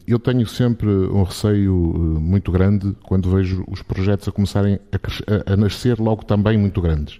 [0.07, 1.73] Eu tenho sempre um receio
[2.19, 7.19] muito grande quando vejo os projetos a começarem a, a nascer logo também muito grandes.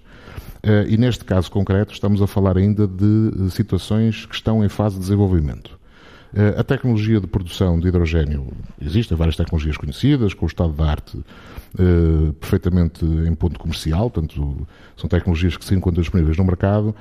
[0.88, 5.00] E neste caso concreto, estamos a falar ainda de situações que estão em fase de
[5.00, 5.81] desenvolvimento.
[6.34, 8.48] Eh, a tecnologia de produção de hidrogênio,
[8.80, 14.66] existem várias tecnologias conhecidas, com o estado da arte uh, perfeitamente em ponto comercial, portanto,
[14.96, 16.94] são tecnologias que se encontram disponíveis no mercado.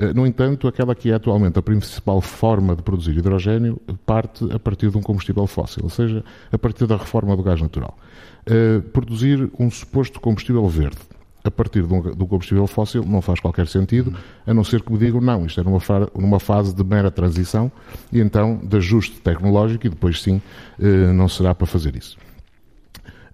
[0.00, 4.58] Uh, no entanto, aquela que é atualmente a principal forma de produzir hidrogênio parte a
[4.58, 7.96] partir de um combustível fóssil, ou seja, a partir da reforma do gás natural.
[8.94, 10.96] Produzir um suposto combustível verde
[11.48, 14.14] a partir de um, do combustível fóssil não faz qualquer sentido,
[14.46, 15.80] a não ser que me digam não, isto é numa,
[16.16, 17.70] numa fase de mera transição
[18.12, 20.40] e então de ajuste tecnológico e depois sim
[20.80, 22.16] eh, não será para fazer isso.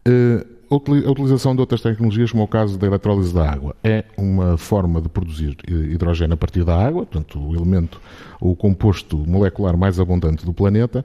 [0.07, 4.05] Eh, a utilização de outras tecnologias, como é o caso da eletrólise da água, é
[4.16, 8.00] uma forma de produzir eh, hidrogênio a partir da água, portanto, o elemento,
[8.40, 11.05] o composto molecular mais abundante do planeta,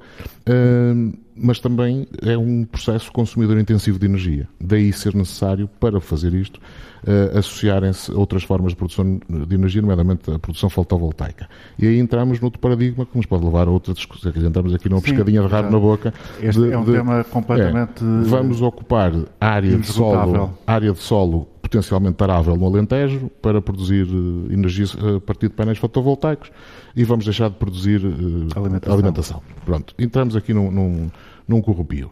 [1.42, 4.48] mas também é um processo consumidor intensivo de energia.
[4.60, 6.60] Daí ser necessário, para fazer isto,
[7.04, 11.48] uh, associarem-se outras formas de produção de energia, nomeadamente a produção fotovoltaica.
[11.78, 14.32] E aí entramos noutro paradigma que nos pode levar a outra discussão.
[14.36, 16.14] Entramos aqui numa Sim, pescadinha de rabo na boca.
[16.42, 18.04] Este de, é um de, tema completamente.
[18.04, 24.04] É, vamos ocupar área de solo, área de solo potencialmente tarável no Alentejo para produzir
[24.04, 26.52] uh, energia eh, a partir de painéis fotovoltaicos
[26.96, 28.94] e vamos deixar de produzir uh, alimentação.
[28.94, 29.42] alimentação.
[29.64, 31.12] Pronto, entramos aqui num, num,
[31.48, 32.12] num corrupio.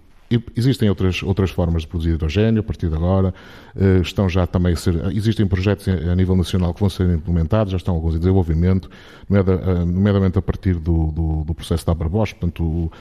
[0.55, 3.33] Existem outras, outras formas de produzir hidrogênio a partir de agora.
[3.75, 4.95] Uh, estão já também a ser.
[5.15, 8.89] Existem projetos a nível nacional que vão ser implementados, já estão alguns em desenvolvimento,
[9.29, 12.91] eh, nomeadamente a partir do, do, do processo da Abrabosch, portanto, uh,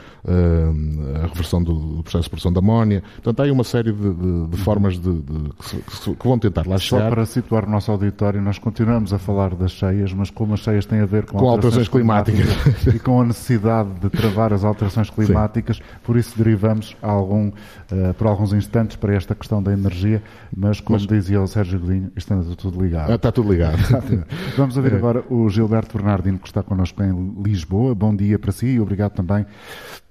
[1.23, 3.03] a reversão do, processo de produção da amónia.
[3.15, 5.21] Portanto, há aí uma série de, de, de formas de,
[5.67, 7.03] que, que, vão tentar lá chegar.
[7.03, 10.61] Só para situar o nosso auditório, nós continuamos a falar das cheias, mas como as
[10.61, 14.09] cheias têm a ver com, com alterações, alterações climáticas, climáticas e com a necessidade de
[14.09, 15.83] travar as alterações climáticas, Sim.
[16.03, 20.21] por isso derivamos ao algum, uh, por alguns instantes para esta questão da energia,
[20.55, 21.07] mas como mas...
[21.07, 23.11] dizia o Sérgio Godinho, está tudo ligado.
[23.11, 23.77] Ah, está tudo ligado.
[24.55, 24.95] Vamos ouvir é.
[24.95, 27.93] agora o Gilberto Bernardino, que está connosco em Lisboa.
[27.93, 29.45] Bom dia para si e obrigado também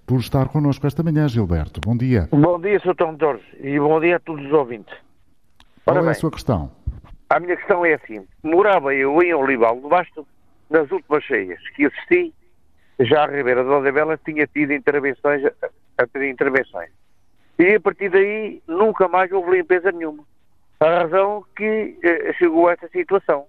[0.07, 1.81] por estar connosco esta manhã, Gilberto.
[1.81, 2.29] Bom dia.
[2.31, 2.95] Bom dia, Sr.
[2.95, 4.95] Tom Jorge, e bom dia a todos os ouvintes.
[5.85, 6.71] Qual Ora é a sua questão?
[7.29, 8.25] A minha questão é assim.
[8.43, 10.25] Morava eu em Olival, debaixo
[10.71, 12.33] das últimas cheias que assisti,
[13.01, 15.43] já a Ribeira de Odebela tinha tido intervenções,
[15.99, 16.91] a ter intervenções.
[17.59, 20.25] E a partir daí nunca mais houve limpeza nenhuma.
[20.81, 23.47] A razão que eh, chegou a essa situação.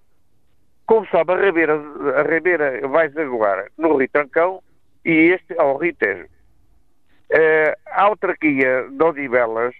[0.86, 1.74] Como sabe, a Ribeira,
[2.16, 4.62] a Ribeira vai desaguar no Rio Trancão
[5.04, 6.26] e este ao Rio Tejo.
[7.30, 9.74] Eh, a autarquia de Odivelas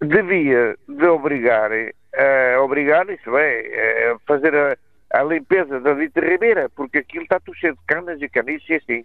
[0.00, 4.76] devia de obrigar, a obrigar, isso é, a fazer a,
[5.10, 8.74] a limpeza da dita ribeira, porque aquilo está tudo cheio de canas e caniços e
[8.74, 9.04] assim.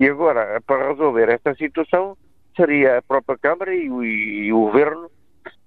[0.00, 2.16] E agora, para resolver esta situação,
[2.56, 5.10] seria a própria Câmara e, o- e o Governo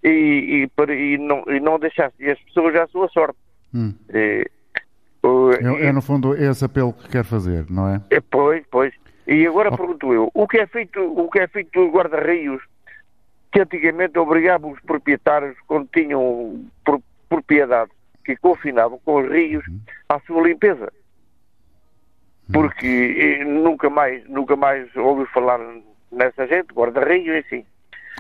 [0.04, 3.38] e, e, e não, e não deixasse as pessoas à sua sorte.
[3.74, 3.94] Hum.
[5.24, 8.02] O- É, é, no fundo, esse apelo que quer fazer, não é?
[8.10, 8.94] é, pois, pois.
[9.26, 12.62] E agora pergunto eu, o que é feito, o que é feito dos guarda-rios
[13.52, 17.92] que antigamente obrigavam os proprietários, quando tinham pro- propriedade,
[18.24, 19.66] que confinavam com os rios
[20.08, 20.92] à sua limpeza?
[22.52, 25.60] Porque eh, nunca mais, nunca mais ouvi falar
[26.12, 27.66] nessa gente, guarda-rios e assim.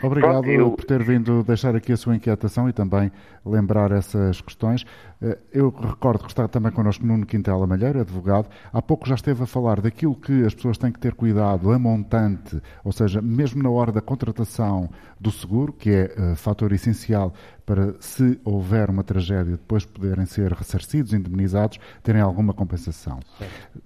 [0.03, 3.11] Obrigado Pronto, eu- por ter vindo deixar aqui a sua inquietação e também
[3.43, 4.85] lembrar essas questões.
[5.21, 8.47] Eh, Eu recordo que está também connosco Nuno Quintela Malheiro, advogado.
[8.71, 11.79] Há pouco já esteve a falar daquilo que as pessoas têm que ter cuidado a
[11.79, 14.87] montante, ou seja, mesmo na hora da contratação
[15.19, 17.33] do seguro, que é eh, fator essencial
[17.65, 23.19] para, se houver uma tragédia, depois poderem ser ressarcidos, indemnizados, terem alguma compensação.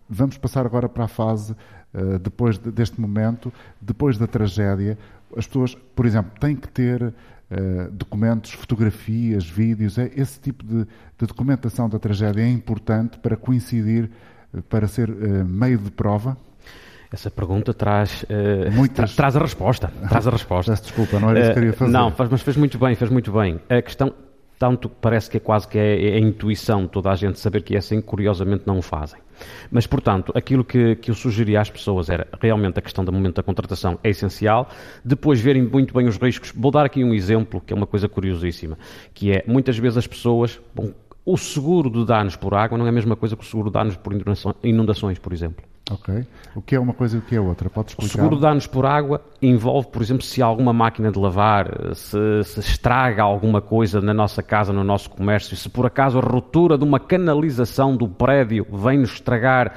[0.10, 1.56] Vamos passar agora para a fase,
[1.94, 4.98] eh, depois de- deste momento, depois da tragédia,
[5.38, 7.14] as pessoas, por exemplo, têm que ter
[7.50, 10.86] eh, documentos, fotografias, vídeos, é, esse tipo de,
[11.18, 14.10] de documentação da tragédia é importante para coincidir,
[14.56, 16.38] eh, para ser eh, meio de prova?
[17.14, 19.92] Essa pergunta traz, eh, Muitas- tra- traz a resposta.
[20.08, 20.74] Traz a resposta.
[20.82, 21.92] Desculpa, não era isso que queria fazer.
[21.92, 23.60] Não, faz- mas fez muito bem, fez muito bem.
[23.70, 24.14] A questão,
[24.62, 27.74] tanto parece que é quase que é, é a intuição toda a gente saber que
[27.74, 29.20] é assim, curiosamente não o fazem.
[29.72, 33.38] Mas, portanto, aquilo que, que eu sugeria às pessoas era realmente a questão do momento
[33.38, 34.70] da contratação é essencial.
[35.04, 36.54] Depois verem muito bem os riscos.
[36.56, 38.78] Vou dar aqui um exemplo, que é uma coisa curiosíssima,
[39.16, 40.62] que é muitas vezes as pessoas.
[40.76, 40.92] Bom,
[41.26, 43.74] o seguro de danos por água não é a mesma coisa que o seguro de
[43.74, 44.14] danos por
[44.64, 45.66] inundações, por exemplo.
[45.90, 46.26] Ok.
[46.56, 47.70] O que é uma coisa e o que é outra?
[47.70, 48.14] Pode O explicar?
[48.14, 52.60] seguro de danos por água envolve, por exemplo, se alguma máquina de lavar, se, se
[52.60, 56.84] estraga alguma coisa na nossa casa, no nosso comércio, se por acaso a ruptura de
[56.84, 59.74] uma canalização do prédio vem nos estragar,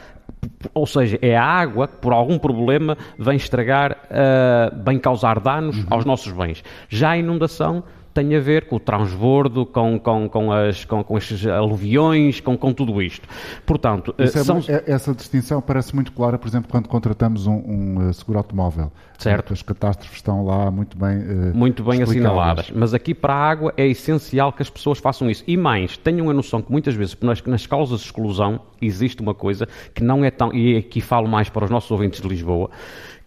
[0.72, 5.84] ou seja, é a água que por algum problema vem estragar, ah, vem causar danos
[5.90, 6.62] aos nossos bens.
[6.88, 7.82] Já a inundação
[8.14, 12.56] tem a ver com o transbordo, com, com, com, as, com, com estes aluviões, com,
[12.56, 13.28] com tudo isto.
[13.66, 14.58] Portanto, Isso é são...
[14.68, 18.92] é- essa distinção parece muito clara, por exemplo, quando contratamos um, um, eh, seguro automóvel.
[19.18, 19.52] Certo.
[19.52, 22.70] As catástrofes estão lá muito bem eh, muito bem assinaladas.
[22.70, 25.42] Mas aqui para a água é essencial que as pessoas façam isso.
[25.46, 29.34] E mais, tenham a noção que muitas vezes nas, nas causas de exclusão existe uma
[29.34, 30.52] coisa que não é tão.
[30.54, 32.70] E aqui falo mais para os nossos ouvintes de Lisboa,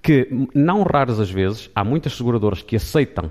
[0.02, 3.30] que não raras as vezes há muitas seguradoras que aceitam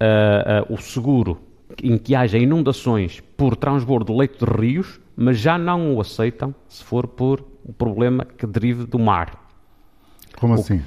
[0.00, 1.38] ah, ah, o seguro
[1.82, 6.54] em que haja inundações por transbordo de leito de rios, mas já não o aceitam
[6.68, 9.48] se for por um problema que derive do mar.
[10.38, 10.82] Como assim?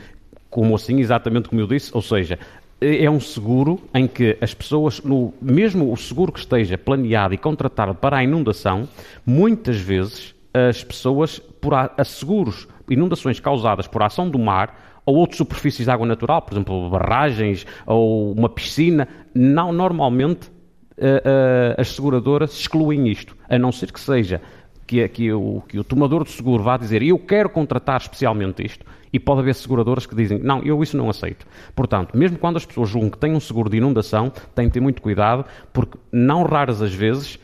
[0.49, 2.39] Como assim, exatamente como eu disse, ou seja,
[2.81, 7.37] é um seguro em que as pessoas, no, mesmo o seguro que esteja planeado e
[7.37, 8.87] contratado para a inundação,
[9.25, 15.17] muitas vezes as pessoas, por a, a seguros, inundações causadas por ação do mar ou
[15.17, 20.49] outras superfícies de água natural, por exemplo, barragens ou uma piscina, não normalmente
[20.97, 24.41] eh, eh, as seguradoras excluem isto, a não ser que seja
[24.87, 28.85] que, que o, que o tomador de seguro vá dizer eu quero contratar especialmente isto,
[29.11, 31.45] e pode haver seguradoras que dizem não, eu isso não aceito.
[31.75, 34.79] Portanto, mesmo quando as pessoas julgam que têm um seguro de inundação, têm de ter
[34.79, 37.37] muito cuidado, porque não raras as vezes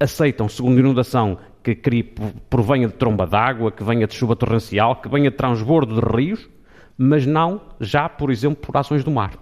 [0.00, 2.14] aceitam seguro de inundação que
[2.48, 6.48] provenha de tromba d'água, que venha de chuva torrencial, que venha de transbordo de rios,
[6.96, 9.32] mas não já, por exemplo, por ações do mar.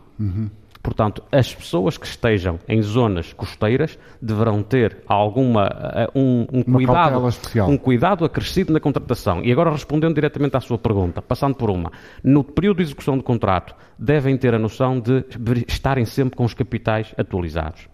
[0.85, 5.65] Portanto, as pessoas que estejam em zonas costeiras deverão ter alguma
[5.95, 7.23] eh, um, um cuidado,
[7.67, 9.43] um cuidado acrescido na contratação.
[9.43, 11.91] E agora respondendo diretamente à sua pergunta, passando por uma,
[12.23, 15.25] no período de execução do contrato devem ter a noção de
[15.67, 17.89] estarem sempre com os capitais atualizados.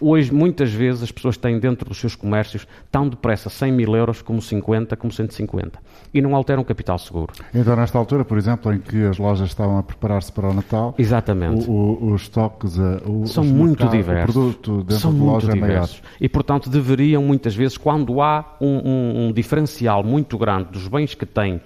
[0.00, 4.22] Hoje, muitas vezes, as pessoas têm dentro dos seus comércios tão depressa 100 mil euros
[4.22, 5.78] como 50, como 150.
[6.14, 7.32] E não alteram o capital seguro.
[7.52, 10.94] Então, nesta altura, por exemplo, em que as lojas estavam a preparar-se para o Natal,
[10.96, 11.68] Exatamente.
[11.68, 14.30] o- o- os estoques, eh, o, São os muito mercados, diversos.
[14.30, 15.88] o produto dentro São de muito loja é maior.
[16.20, 21.14] E, portanto, deveriam muitas vezes, quando há um, um- um diferencial muito grande dos bens
[21.14, 21.60] que têm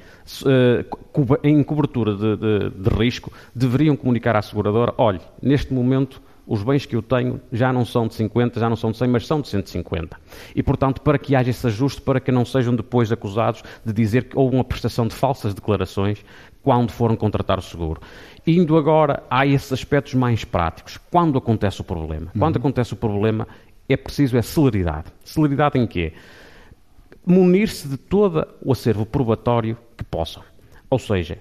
[1.12, 6.24] co- em cobertura de, de- de risco, deveriam comunicar à seguradora: olhe, neste momento.
[6.46, 9.08] Os bens que eu tenho já não são de 50, já não são de 100,
[9.08, 10.16] mas são de 150.
[10.54, 14.24] E, portanto, para que haja esse ajuste, para que não sejam depois acusados de dizer
[14.24, 16.24] que houve uma prestação de falsas declarações
[16.62, 18.00] quando foram contratar o seguro.
[18.46, 20.98] Indo agora a esses aspectos mais práticos.
[21.10, 22.30] Quando acontece o problema?
[22.38, 23.46] Quando acontece o problema,
[23.88, 25.06] é preciso é celeridade.
[25.24, 26.12] Celeridade em quê?
[27.24, 30.42] Munir-se de todo o acervo probatório que possam.
[30.88, 31.38] Ou seja,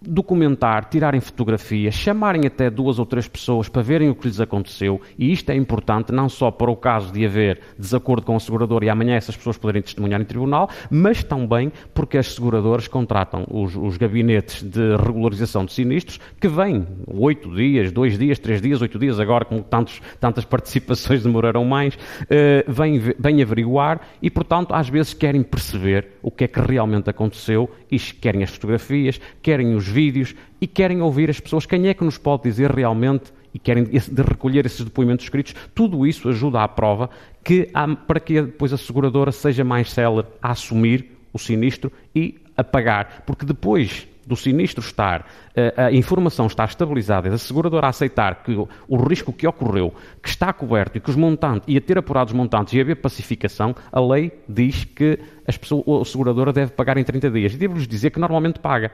[0.00, 5.00] documentar, tirarem fotografias, chamarem até duas ou três pessoas para verem o que lhes aconteceu,
[5.18, 8.86] e isto é importante não só para o caso de haver desacordo com a seguradora
[8.86, 13.76] e amanhã essas pessoas poderem testemunhar em tribunal, mas também porque as seguradoras contratam os,
[13.76, 18.98] os gabinetes de regularização de sinistros que vêm oito dias, dois dias, três dias, oito
[18.98, 24.88] dias, agora como tantos, tantas participações demoraram mais, uh, vêm, vêm averiguar e, portanto, às
[24.88, 29.86] vezes querem perceber o que é que realmente aconteceu e querem as fotografias, querem os
[29.86, 31.66] vídeos e querem ouvir as pessoas.
[31.66, 35.54] Quem é que nos pode dizer realmente e querem de recolher esses depoimentos escritos?
[35.74, 37.10] Tudo isso ajuda à prova
[37.42, 42.36] que há, para que depois a seguradora seja mais célere a assumir o sinistro e
[42.56, 43.22] a pagar.
[43.26, 48.52] Porque depois do sinistro estar, eh, a informação está estabilizada a seguradora aceitar que
[48.88, 52.28] o risco que ocorreu, que está coberto e que os montantes, e a ter apurado
[52.28, 56.96] os montantes e haver pacificação, a lei diz que as pessoas, a seguradora deve pagar
[56.96, 57.54] em 30 dias.
[57.54, 58.90] E devo-lhes dizer que normalmente paga.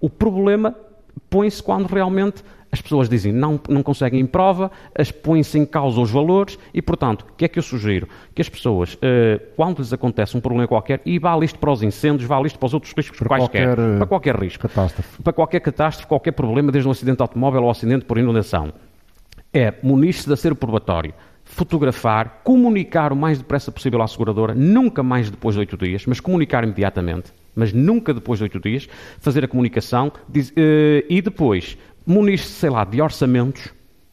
[0.00, 0.74] O problema
[1.30, 4.70] põe-se quando realmente as pessoas dizem não, não conseguem prova,
[5.22, 8.08] põem-se em causa os valores e, portanto, o que é que eu sugiro?
[8.34, 11.82] Que as pessoas, eh, quando lhes acontece um problema qualquer, e vale isto para os
[11.82, 15.22] incêndios, vale isto para os outros riscos para quaisquer, qualquer, eh, para qualquer risco, catástrofe.
[15.22, 18.72] para qualquer catástrofe, qualquer problema, desde um acidente automóvel ou um acidente por inundação,
[19.52, 25.30] é munir-se de acervo probatório, fotografar, comunicar o mais depressa possível à seguradora, nunca mais
[25.30, 28.88] depois de oito dias, mas comunicar imediatamente, mas nunca depois de oito dias,
[29.18, 30.52] fazer a comunicação diz, uh,
[31.08, 31.76] e depois
[32.06, 33.70] munir-se, sei lá, de orçamentos,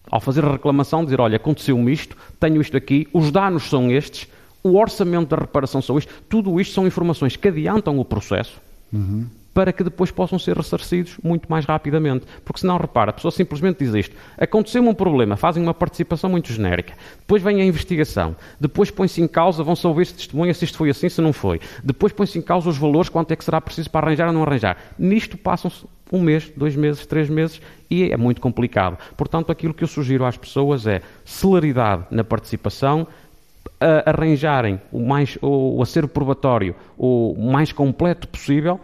[0.09, 4.27] ao fazer a reclamação, dizer, olha, aconteceu-me isto, tenho isto aqui, os danos são estes,
[4.63, 8.59] o orçamento da reparação são isto, tudo isto são informações que adiantam o processo.
[8.91, 12.25] Uhum para que depois possam ser ressarcidos muito mais rapidamente.
[12.43, 14.15] Porque senão, repara, a pessoa simplesmente diz isto.
[14.37, 16.93] Aconteceu-me um problema, fazem uma participação muito genérica.
[17.19, 18.35] Depois vem a investigação.
[18.59, 21.59] Depois põe-se em causa, vão-se ouvir se testemunha se isto foi assim, se não foi.
[21.83, 24.43] Depois põe-se em causa os valores, quanto é que será preciso para arranjar ou não
[24.43, 24.77] arranjar.
[24.97, 28.97] Nisto passam-se um mês, dois meses, três meses e é muito complicado.
[29.17, 33.07] Portanto, aquilo que eu sugiro às pessoas é celeridade na participação,
[34.05, 38.79] arranjarem o, mais, o acervo probatório o mais completo possível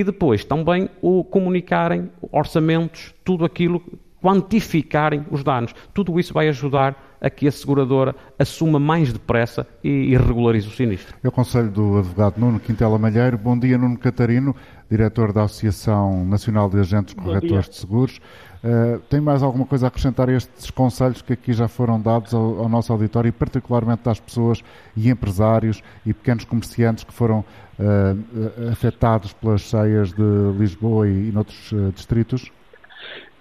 [0.00, 3.82] e depois também o comunicarem orçamentos, tudo aquilo,
[4.22, 5.74] quantificarem os danos.
[5.92, 11.14] Tudo isso vai ajudar a que a seguradora assuma mais depressa e, regularize o sinistro.
[11.22, 13.38] Eu aconselho do advogado Nuno Quintela Malheiro.
[13.38, 14.56] Bom dia, Nuno Catarino,
[14.90, 18.20] diretor da Associação Nacional de Agentes Corretores de Seguros.
[18.64, 22.32] Uh, tem mais alguma coisa a acrescentar a estes conselhos que aqui já foram dados
[22.32, 24.62] ao, ao, nosso auditório e particularmente às pessoas
[24.96, 27.44] e empresários e pequenos comerciantes que foram
[27.82, 30.22] uh, afetados pelas cheias de
[30.58, 32.50] Lisboa e, e noutros uh, distritos?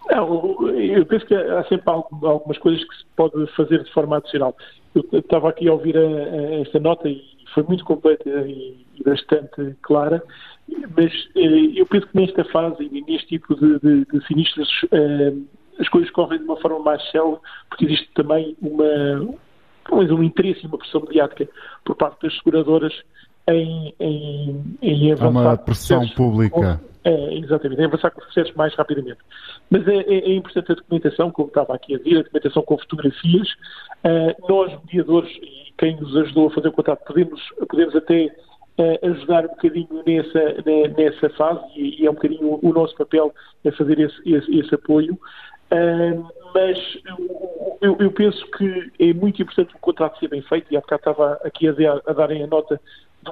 [0.10, 4.56] Não, eu penso que há sempre algumas coisas que se pode fazer de forma adicional.
[4.94, 7.22] Eu estava aqui a ouvir a, a esta nota e
[7.54, 10.22] foi muito completa e, e bastante clara
[10.96, 15.34] mas eh, eu penso que nesta fase e neste tipo de, de, de sinistros eh,
[15.80, 17.40] as coisas correm de uma forma mais célere,
[17.70, 19.36] porque existe também uma,
[19.92, 21.48] um interesse e uma pressão mediática
[21.84, 22.94] por parte das seguradoras
[23.48, 25.26] em, em, em avançar.
[25.26, 26.82] Há uma pressão pública.
[27.04, 29.20] é, exatamente, em avançar com os processos mais rapidamente.
[29.70, 32.78] Mas é, é, é, importante a documentação, como estava aqui a dizer, a documentação com
[32.78, 33.50] fotografias.
[34.04, 38.30] Uh, nós, mediadores, e quem nos ajudou a fazer o contrato, podemos, podemos até
[39.04, 40.56] ajudar um bocadinho nessa,
[40.98, 43.34] nessa fase e, e, é um bocadinho o nosso papel
[43.66, 45.14] a fazer esse, esse, esse apoio.
[45.72, 46.78] Uh, mas
[47.82, 51.00] eu, eu, penso que é muito importante o contrato ser bem feito e há bocado
[51.00, 51.72] estava aqui a,
[52.06, 52.80] a darem a nota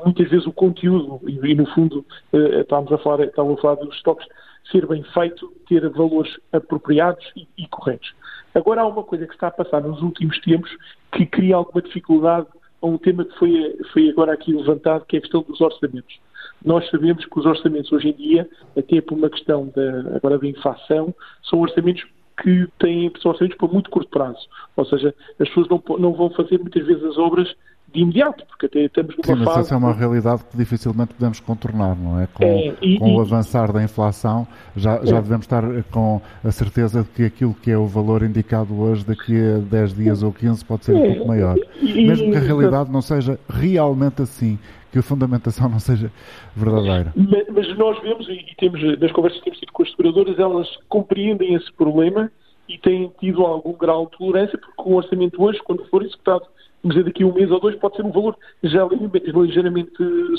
[0.03, 3.95] muitas vezes o conteúdo e, no fundo uh, estávamos a falar, estávamos a falar dos
[3.95, 4.27] estoques
[4.71, 8.13] ser bem feito, ter valores apropriados e, e corretos.
[8.53, 10.69] Agora há uma coisa que está a passar nos últimos tempos
[11.11, 12.47] que cria alguma dificuldade
[12.81, 16.19] a um tema que foi, foi agora aqui levantado, que é a questão dos orçamentos.
[16.63, 20.47] Nós sabemos que os orçamentos hoje em dia, até por uma questão da, agora da
[20.47, 21.13] inflação,
[21.43, 22.05] são orçamentos
[22.41, 24.47] que têm, são orçamentos para muito curto prazo.
[24.75, 27.53] Ou seja, as pessoas não, não vão fazer muitas vezes as obras
[27.93, 29.59] de imediato, porque até estamos numa Sim, mas fase...
[29.59, 32.27] essa é uma realidade que dificilmente podemos contornar, não é?
[32.27, 33.15] Com, é, e, com e...
[33.15, 35.05] o avançar da inflação, já, é.
[35.05, 39.05] já devemos estar com a certeza de que aquilo que é o valor indicado hoje,
[39.05, 41.13] daqui a 10 dias ou 15, pode ser um é.
[41.13, 41.57] pouco maior.
[41.81, 44.59] E, Mesmo que a realidade não seja realmente assim,
[44.91, 46.11] que a fundamentação não seja
[46.55, 47.13] verdadeira.
[47.15, 50.67] Mas, mas nós vemos, e temos, nas conversas que temos tido com as seguradoras, elas
[50.87, 52.31] compreendem esse problema
[52.67, 56.45] e têm tido algum grau de tolerância, porque o orçamento hoje, quando for executado
[56.83, 59.91] vamos dizer, daqui a um mês ou dois pode ser um valor já ligeiramente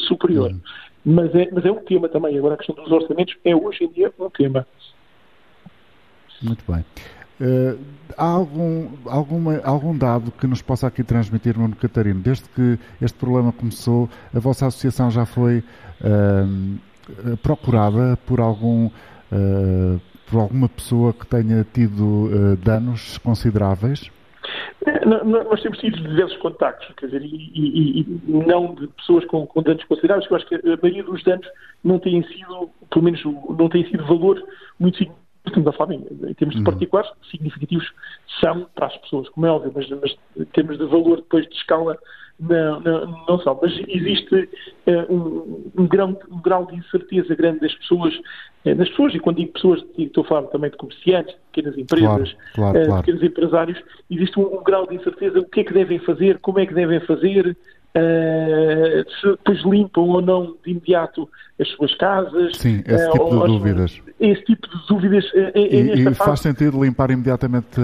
[0.09, 0.51] superior.
[0.51, 0.61] Uhum.
[1.05, 2.37] Mas, é, mas é um tema também.
[2.37, 4.67] Agora a questão dos orçamentos é hoje em dia um tema.
[6.43, 6.85] Muito bem.
[7.41, 7.79] Uh,
[8.19, 12.21] há algum, alguma, algum dado que nos possa aqui transmitir, Nuno Catarino?
[12.21, 15.65] Desde que este problema começou, a vossa associação já foi
[16.03, 24.13] uh, procurada por algum uh, por alguma pessoa que tenha tido danos consideráveis?
[25.25, 29.63] Nós temos tido diversos contactos, quer dizer, e, e, e não de pessoas com, com,
[29.63, 31.47] danos consideráveis, eu acho que a maioria dos danos
[31.85, 34.43] não têm sido, pelo menos não tem sido valor
[34.79, 36.01] muito significativo estamos a falar em,
[36.35, 36.65] termos de uhum.
[36.65, 37.93] particulares, significativos
[38.41, 41.55] são para as pessoas, como é óbvio, mas, mas em termos de valor depois de
[41.55, 41.99] escala
[42.41, 43.59] não, não, não são.
[43.61, 44.49] Mas existe
[44.87, 48.15] uh, um, um, grau, um grau de incerteza grande das pessoas,
[48.65, 51.79] uh, das pessoas, e quando digo pessoas, estou a falar também de comerciantes, de pequenas
[51.79, 53.03] empresas, claro, claro, uh, claro.
[53.03, 56.59] pequenos empresários, existe um, um grau de incerteza, o que é que devem fazer, como
[56.59, 57.57] é que devem fazer,
[57.93, 61.29] Uh, se depois limpam ou não de imediato
[61.61, 62.57] as suas casas.
[62.57, 64.03] Sim, esse uh, tipo de dúvidas.
[64.21, 65.25] Esse tipo de dúvidas.
[65.33, 67.81] Uh, é, e, e faz sentido limpar imediatamente,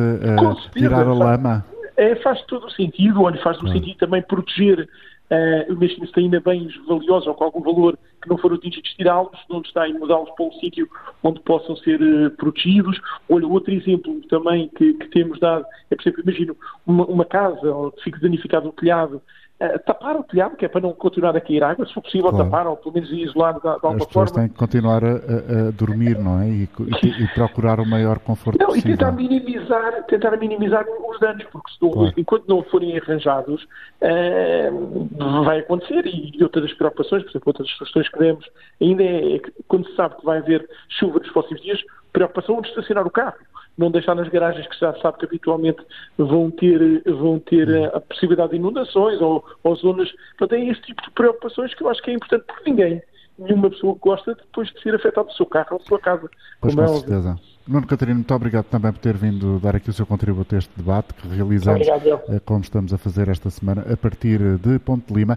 [0.72, 1.64] tirar a lama?
[1.96, 4.88] É, faz todo o sentido, olha, faz todo sentido também proteger
[5.28, 9.36] Uh, mesmo se ainda bens valiosos ou com algum valor que não foram atingidos, tirá-los,
[9.50, 10.88] não está em mudá-los para um sítio
[11.20, 13.00] onde possam ser uh, protegidos.
[13.28, 17.60] Olha, outro exemplo também que, que, temos dado é, por exemplo, imagino uma, uma casa
[17.96, 19.20] que fica danificado o telhado
[19.58, 22.28] Uh, tapar o telhado, que é para não continuar a cair água, se for possível
[22.28, 22.44] claro.
[22.44, 25.70] tapar ou pelo menos isolar de, de alguma As pessoas têm que continuar a, a,
[25.70, 26.48] dormir, não é?
[26.48, 26.68] E,
[27.02, 28.90] e, e, procurar o maior conforto não, possível.
[28.90, 32.12] E tentar minimizar, tentar minimizar os danos, porque se, claro.
[32.18, 33.66] enquanto não forem arranjados,
[34.02, 36.04] uh, vai acontecer.
[36.06, 38.44] E, outras preocupações, por exemplo, outras sugestões que demos,
[38.78, 41.80] ainda é, é quando se sabe que vai haver chuva nos próximos dias,
[42.12, 43.36] preocupação de estacionar o carro
[43.76, 45.82] não deixar nas garagens que já sabe que habitualmente
[46.16, 50.10] vão ter, vão ter a, a possibilidade de inundações ou, ou zonas.
[50.38, 53.02] Portanto, é este tipo de preocupações que eu acho que é importante porque ninguém,
[53.38, 56.30] nenhuma pessoa gosta depois de ser afetado o seu carro ou a sua casa.
[56.60, 57.38] Pois com é certeza.
[57.66, 60.70] Nuno Catarino, muito obrigado também por ter vindo dar aqui o seu contributo a este
[60.76, 65.12] debate que realizamos, obrigado, eh, como estamos a fazer esta semana, a partir de Ponte
[65.12, 65.36] Lima.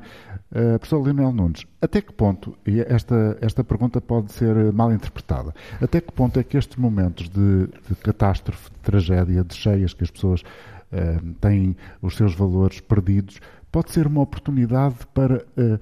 [0.51, 5.53] Uh, professor Leonel Nunes, até que ponto, e esta, esta pergunta pode ser mal interpretada,
[5.79, 10.03] até que ponto é que estes momentos de, de catástrofe, de tragédia, de cheias que
[10.03, 13.39] as pessoas uh, têm os seus valores perdidos,
[13.71, 15.79] pode ser uma oportunidade para uh,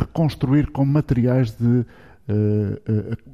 [0.00, 1.84] reconstruir com materiais de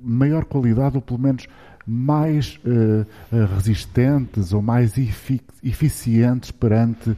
[0.03, 1.49] maior qualidade ou pelo menos
[1.87, 3.07] mais uh,
[3.55, 7.16] resistentes ou mais efic eficientes perante uh,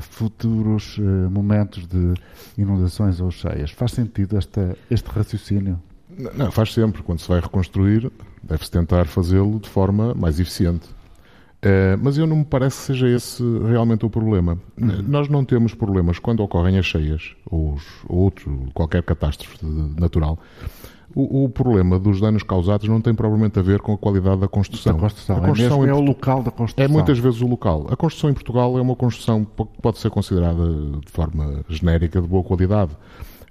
[0.00, 2.14] futuros uh, momentos de
[2.58, 3.70] inundações ou cheias.
[3.70, 5.80] Faz sentido esta, este raciocínio?
[6.36, 7.02] Não, faz sempre.
[7.02, 8.10] Quando se vai reconstruir,
[8.42, 10.88] deve-se tentar fazê-lo de forma mais eficiente.
[12.00, 14.56] mas eu não me parece que seja esse realmente o problema.
[14.80, 15.02] Uhum.
[15.08, 17.76] Nós não temos problemas quando ocorrem as cheias ou,
[18.06, 19.58] ou outro, qualquer catástrofe
[19.98, 20.38] natural
[21.14, 24.48] o, o, problema dos danos causados não tem provavelmente a ver com a qualidade da
[24.48, 24.94] construção.
[24.94, 25.36] Da construção.
[25.36, 26.84] A construção é, mesmo, é o local da construção.
[26.84, 27.86] É muitas vezes o local.
[27.90, 30.66] A construção em Portugal é uma construção que pode ser considerada
[31.04, 32.90] de forma genérica de boa qualidade.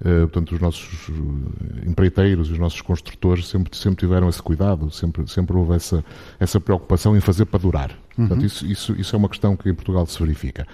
[0.02, 4.92] Uh, portanto, os nossos eh, empreiteiros e os nossos construtores sempre, sempre tiveram esse cuidado,
[4.92, 6.04] sempre, sempre houve essa,
[6.40, 7.92] essa preocupação em fazer para durar.
[8.18, 8.28] Uhum.
[8.28, 10.68] Portanto, isso, isso, isso é uma questão que em Portugal se verifica.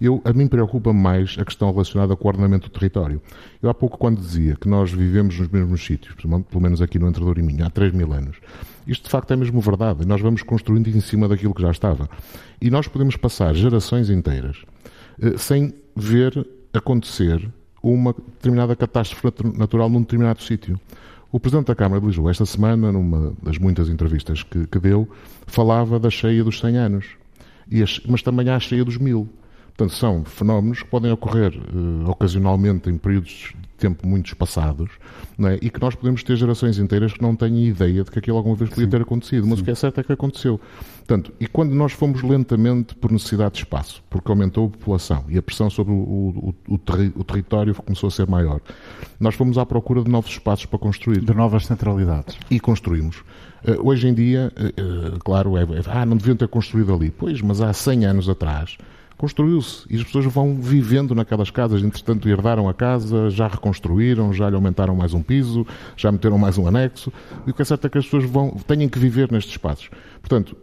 [0.00, 3.20] Eu, a mim preocupa mais a questão relacionada com o ordenamento do território.
[3.62, 7.08] Eu há pouco, quando dizia que nós vivemos nos mesmos sítios, pelo menos aqui no
[7.08, 8.36] Entrador e Minho, há 3 mil anos,
[8.86, 10.06] isto de facto é mesmo verdade.
[10.06, 12.08] Nós vamos construindo em cima daquilo que já estava.
[12.60, 14.62] E nós podemos passar gerações inteiras
[15.20, 17.50] eh, sem ver acontecer
[17.92, 20.80] uma determinada catástrofe natural num determinado sítio.
[21.30, 25.08] O Presidente da Câmara de Lisboa, esta semana, numa das muitas entrevistas que, que deu,
[25.46, 27.06] falava da cheia dos 100 anos,
[27.72, 29.28] as, mas também há a cheia dos mil.
[29.76, 34.88] Portanto, são fenómenos que podem ocorrer uh, ocasionalmente em períodos de tempo muito espaçados
[35.38, 35.58] é?
[35.60, 38.56] e que nós podemos ter gerações inteiras que não têm ideia de que aquilo alguma
[38.56, 38.90] vez podia Sim.
[38.90, 39.46] ter acontecido.
[39.46, 39.62] Mas Sim.
[39.62, 40.58] o que é certo é que aconteceu.
[41.06, 45.36] Portanto, e quando nós fomos lentamente por necessidade de espaço, porque aumentou a população e
[45.36, 48.62] a pressão sobre o, o, o, terri o território começou a ser maior,
[49.20, 51.20] nós fomos à procura de novos espaços para construir.
[51.20, 52.38] De novas centralidades.
[52.50, 53.18] E construímos.
[53.62, 57.10] Uh, hoje em dia, uh, claro, é, é, ah, não deviam ter construído ali.
[57.10, 58.78] Pois, mas há 100 anos atrás
[59.16, 61.82] construiu-se e as pessoas vão vivendo naquelas casas.
[61.82, 66.58] Entretanto, herdaram a casa, já reconstruíram, já lhe aumentaram mais um piso, já meteram mais
[66.58, 67.12] um anexo.
[67.46, 69.90] E o que é certo é que as pessoas vão, têm que viver nestes espaços.
[70.20, 70.56] Portanto,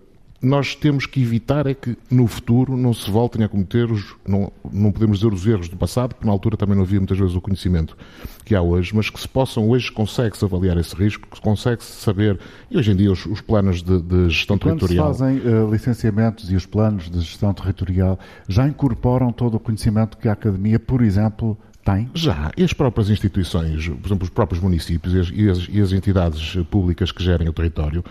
[0.43, 4.51] nós temos que evitar é que no futuro não se voltem a cometer os, não,
[4.71, 7.33] não podemos dizer os erros do passado, porque na altura também não havia muitas vezes
[7.33, 7.97] o conhecimento
[8.43, 12.37] que há hoje, mas que se possam, hoje consegue-se avaliar esse risco, que consegue-se saber,
[12.69, 15.13] e hoje em dia os, os planos de, de gestão e quando territorial.
[15.13, 20.17] Se fazem uh, licenciamentos e os planos de gestão territorial já incorporam todo o conhecimento
[20.17, 22.09] que a Academia, por exemplo, tem?
[22.13, 22.51] Já.
[22.57, 25.91] E as próprias instituições, por exemplo, os próprios municípios e as, e as, e as
[25.93, 28.03] entidades públicas que gerem o território,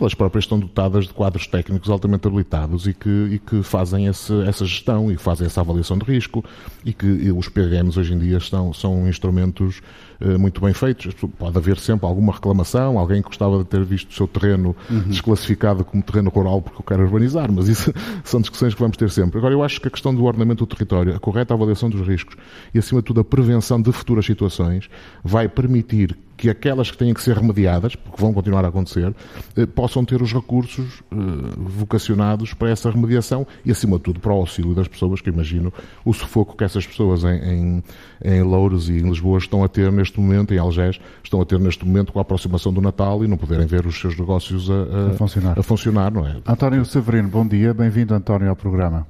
[0.00, 4.32] elas próprias estão dotadas de quadros técnicos altamente habilitados e que, e que fazem esse,
[4.42, 6.44] essa gestão e fazem essa avaliação de risco
[6.84, 9.80] e que e os PRMs hoje em dia estão, são instrumentos
[10.20, 11.14] uh, muito bem feitos.
[11.38, 15.00] Pode haver sempre alguma reclamação, alguém que gostava de ter visto o seu terreno uhum.
[15.00, 17.92] desclassificado como terreno rural porque eu quero urbanizar, mas isso
[18.24, 19.38] são discussões que vamos ter sempre.
[19.38, 22.36] Agora, eu acho que a questão do ordenamento do território, a correta avaliação dos riscos
[22.74, 24.88] e, acima de tudo, a prevenção de futuras situações
[25.22, 29.14] vai permitir que aquelas que têm que ser remediadas, porque vão continuar a acontecer,
[29.56, 31.14] eh, possam ter os recursos eh,
[31.56, 35.72] vocacionados para essa remediação e, acima de tudo, para o auxílio das pessoas, que imagino
[36.04, 37.84] o sufoco que essas pessoas em, em,
[38.24, 41.60] em Louros e em Lisboa estão a ter neste momento, em Algés, estão a ter
[41.60, 44.74] neste momento com a aproximação do Natal e não poderem ver os seus negócios a,
[44.74, 45.60] a, a funcionar.
[45.60, 46.38] a funcionar, não é?
[46.44, 49.06] António Severino, bom dia, bem-vindo António ao programa.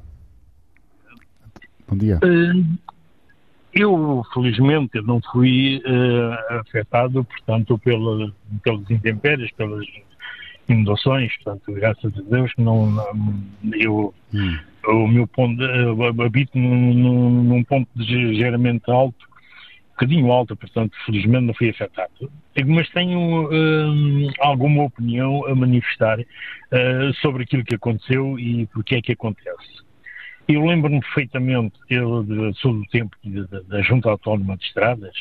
[1.88, 2.20] Bom dia.
[2.22, 2.91] Uh...
[3.74, 8.30] Eu, felizmente, não fui uh, afetado, portanto, pela,
[8.62, 9.86] pelas intempéries, pelas
[10.68, 13.42] inundações, portanto, graças a Deus, não, não
[13.72, 14.58] eu, hum.
[14.86, 20.54] o meu ponto, uh, habito num, num, num, ponto de ligeiramente alto, um bocadinho alto,
[20.54, 22.30] portanto, felizmente não fui afetado.
[22.66, 26.18] Mas tenho uh, alguma opinião a manifestar
[27.20, 29.82] sobre aquilo que aconteceu e porque é que acontece.
[30.48, 32.24] Eu lembro-me perfeitamente, eu
[32.56, 33.16] sou do tempo
[33.68, 35.14] da Junta Autónoma de Estradas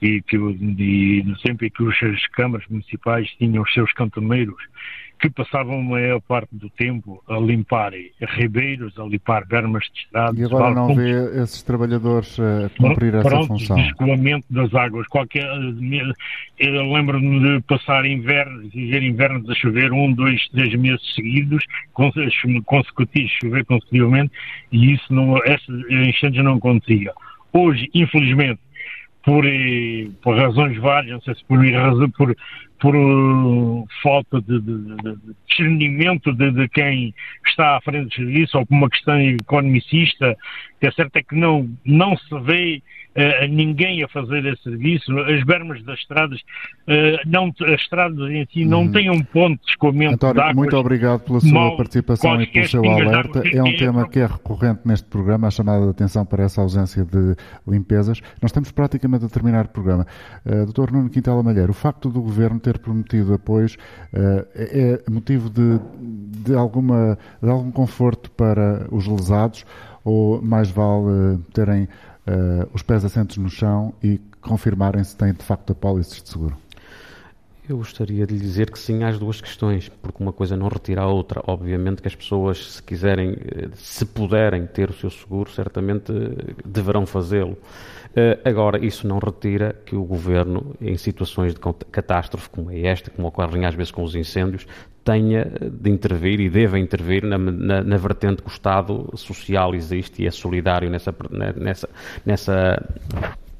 [0.00, 4.62] e que e no tempo em que as câmaras municipais tinham os seus cantoneiros
[5.24, 10.38] que passavam a maior parte do tempo a limpar ribeiros, a limpar bermas de estrada.
[10.38, 13.76] E agora não vê esses trabalhadores a cumprir pronto, essa função?
[13.76, 15.06] descolamento das águas.
[15.08, 15.46] Qualquer,
[16.58, 21.64] eu lembro-me de passar inverno, viver invernos a chover um, dois, três meses seguidos,
[22.66, 24.30] consecutivos, chover consecutivamente,
[24.70, 27.12] e isso não, essas enchentes não acontecia.
[27.50, 28.60] Hoje, infelizmente,
[29.24, 31.58] por, eh, por razões várias, não sei se por,
[32.12, 32.36] por,
[32.80, 35.16] por uh, falta de, de, de
[35.48, 37.14] discernimento de, de, quem
[37.46, 40.36] está à frente do serviço ou por uma questão economicista,
[40.80, 42.82] que é certo é que não, não se vê
[43.16, 45.16] uh, ninguém a fazer esse serviço.
[45.20, 48.92] As bermas das estradas, uh, não, as estradas em si não hum.
[48.92, 52.46] têm um ponto de escoamento António, de águas, muito obrigado pela sua mal, participação e
[52.46, 53.42] pelo seu alerta.
[53.48, 57.04] É um tema que é recorrente neste programa, a chamada de atenção para essa ausência
[57.04, 58.20] de limpezas.
[58.42, 60.06] Nós estamos praticamente a terminar o programa.
[60.44, 60.92] Uh, Dr.
[60.92, 63.74] Nuno Quintela Malheiro, o facto do Governo ter prometido apoios
[64.12, 69.66] uh, é motivo de, de, alguma, de algum conforto para os lesados
[70.02, 75.32] ou mais vale uh, terem uh, os pés assentos no chão e confirmarem se têm
[75.34, 76.56] de facto apólices de seguro?
[77.66, 81.00] Eu gostaria de lhe dizer que sim às duas questões, porque uma coisa não retira
[81.00, 81.42] a outra.
[81.46, 86.54] Obviamente que as pessoas, se quiserem, eh, se puderem ter o seu seguro, certamente eh,
[86.64, 87.56] deverão fazê-lo.
[88.44, 91.58] Agora, isso não retira que o Governo, em situações de
[91.90, 94.68] catástrofe como é esta, como ocorrem às vezes com os incêndios,
[95.04, 100.22] tenha de intervir e deva intervir na, na, na, vertente que o Estado social existe
[100.22, 101.14] e é solidário nessa,
[101.56, 101.88] nessa,
[102.24, 102.88] nessa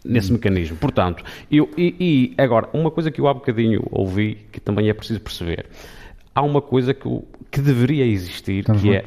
[0.05, 0.76] nesse mecanismo.
[0.76, 4.94] Portanto, eu, e, e, agora, uma coisa que eu há bocadinho ouvi, que também é
[4.94, 5.66] preciso perceber,
[6.34, 7.09] há uma coisa que,
[7.50, 9.02] que deveria existir, Estamos que é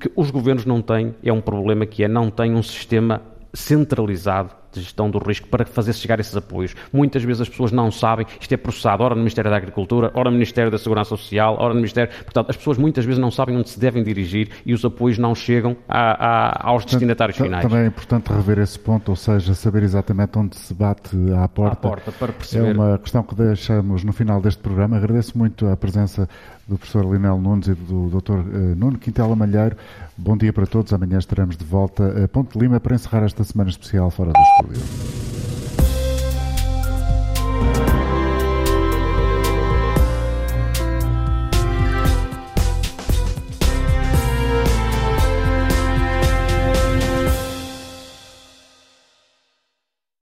[0.00, 3.20] que os governos não têm, é um problema que é não têm um sistema
[3.52, 6.74] centralizado de gestão do risco para fazer chegar esses apoios.
[6.92, 10.30] Muitas vezes as pessoas não sabem, isto é processado, ora no Ministério da Agricultura, ora
[10.30, 12.12] no Ministério da Segurança Social, ora no Ministério.
[12.24, 15.34] Portanto, as pessoas muitas vezes não sabem onde se devem dirigir e os apoios não
[15.34, 17.62] chegam a, a, aos destinatários finais.
[17.62, 21.72] Também é importante rever esse ponto, ou seja, saber exatamente onde se bate à porta.
[21.72, 22.70] À porta para perceber.
[22.70, 24.96] É uma questão que deixamos no final deste programa.
[24.96, 26.28] Agradeço muito a presença
[26.66, 28.38] do professor Linel Nunes e do Dr.
[28.38, 29.76] Eh, Nuno Quintela Malheiro.
[30.16, 30.92] Bom dia para todos.
[30.92, 35.63] Amanhã estaremos de volta a Ponte Lima para encerrar esta semana especial fora do estúdio.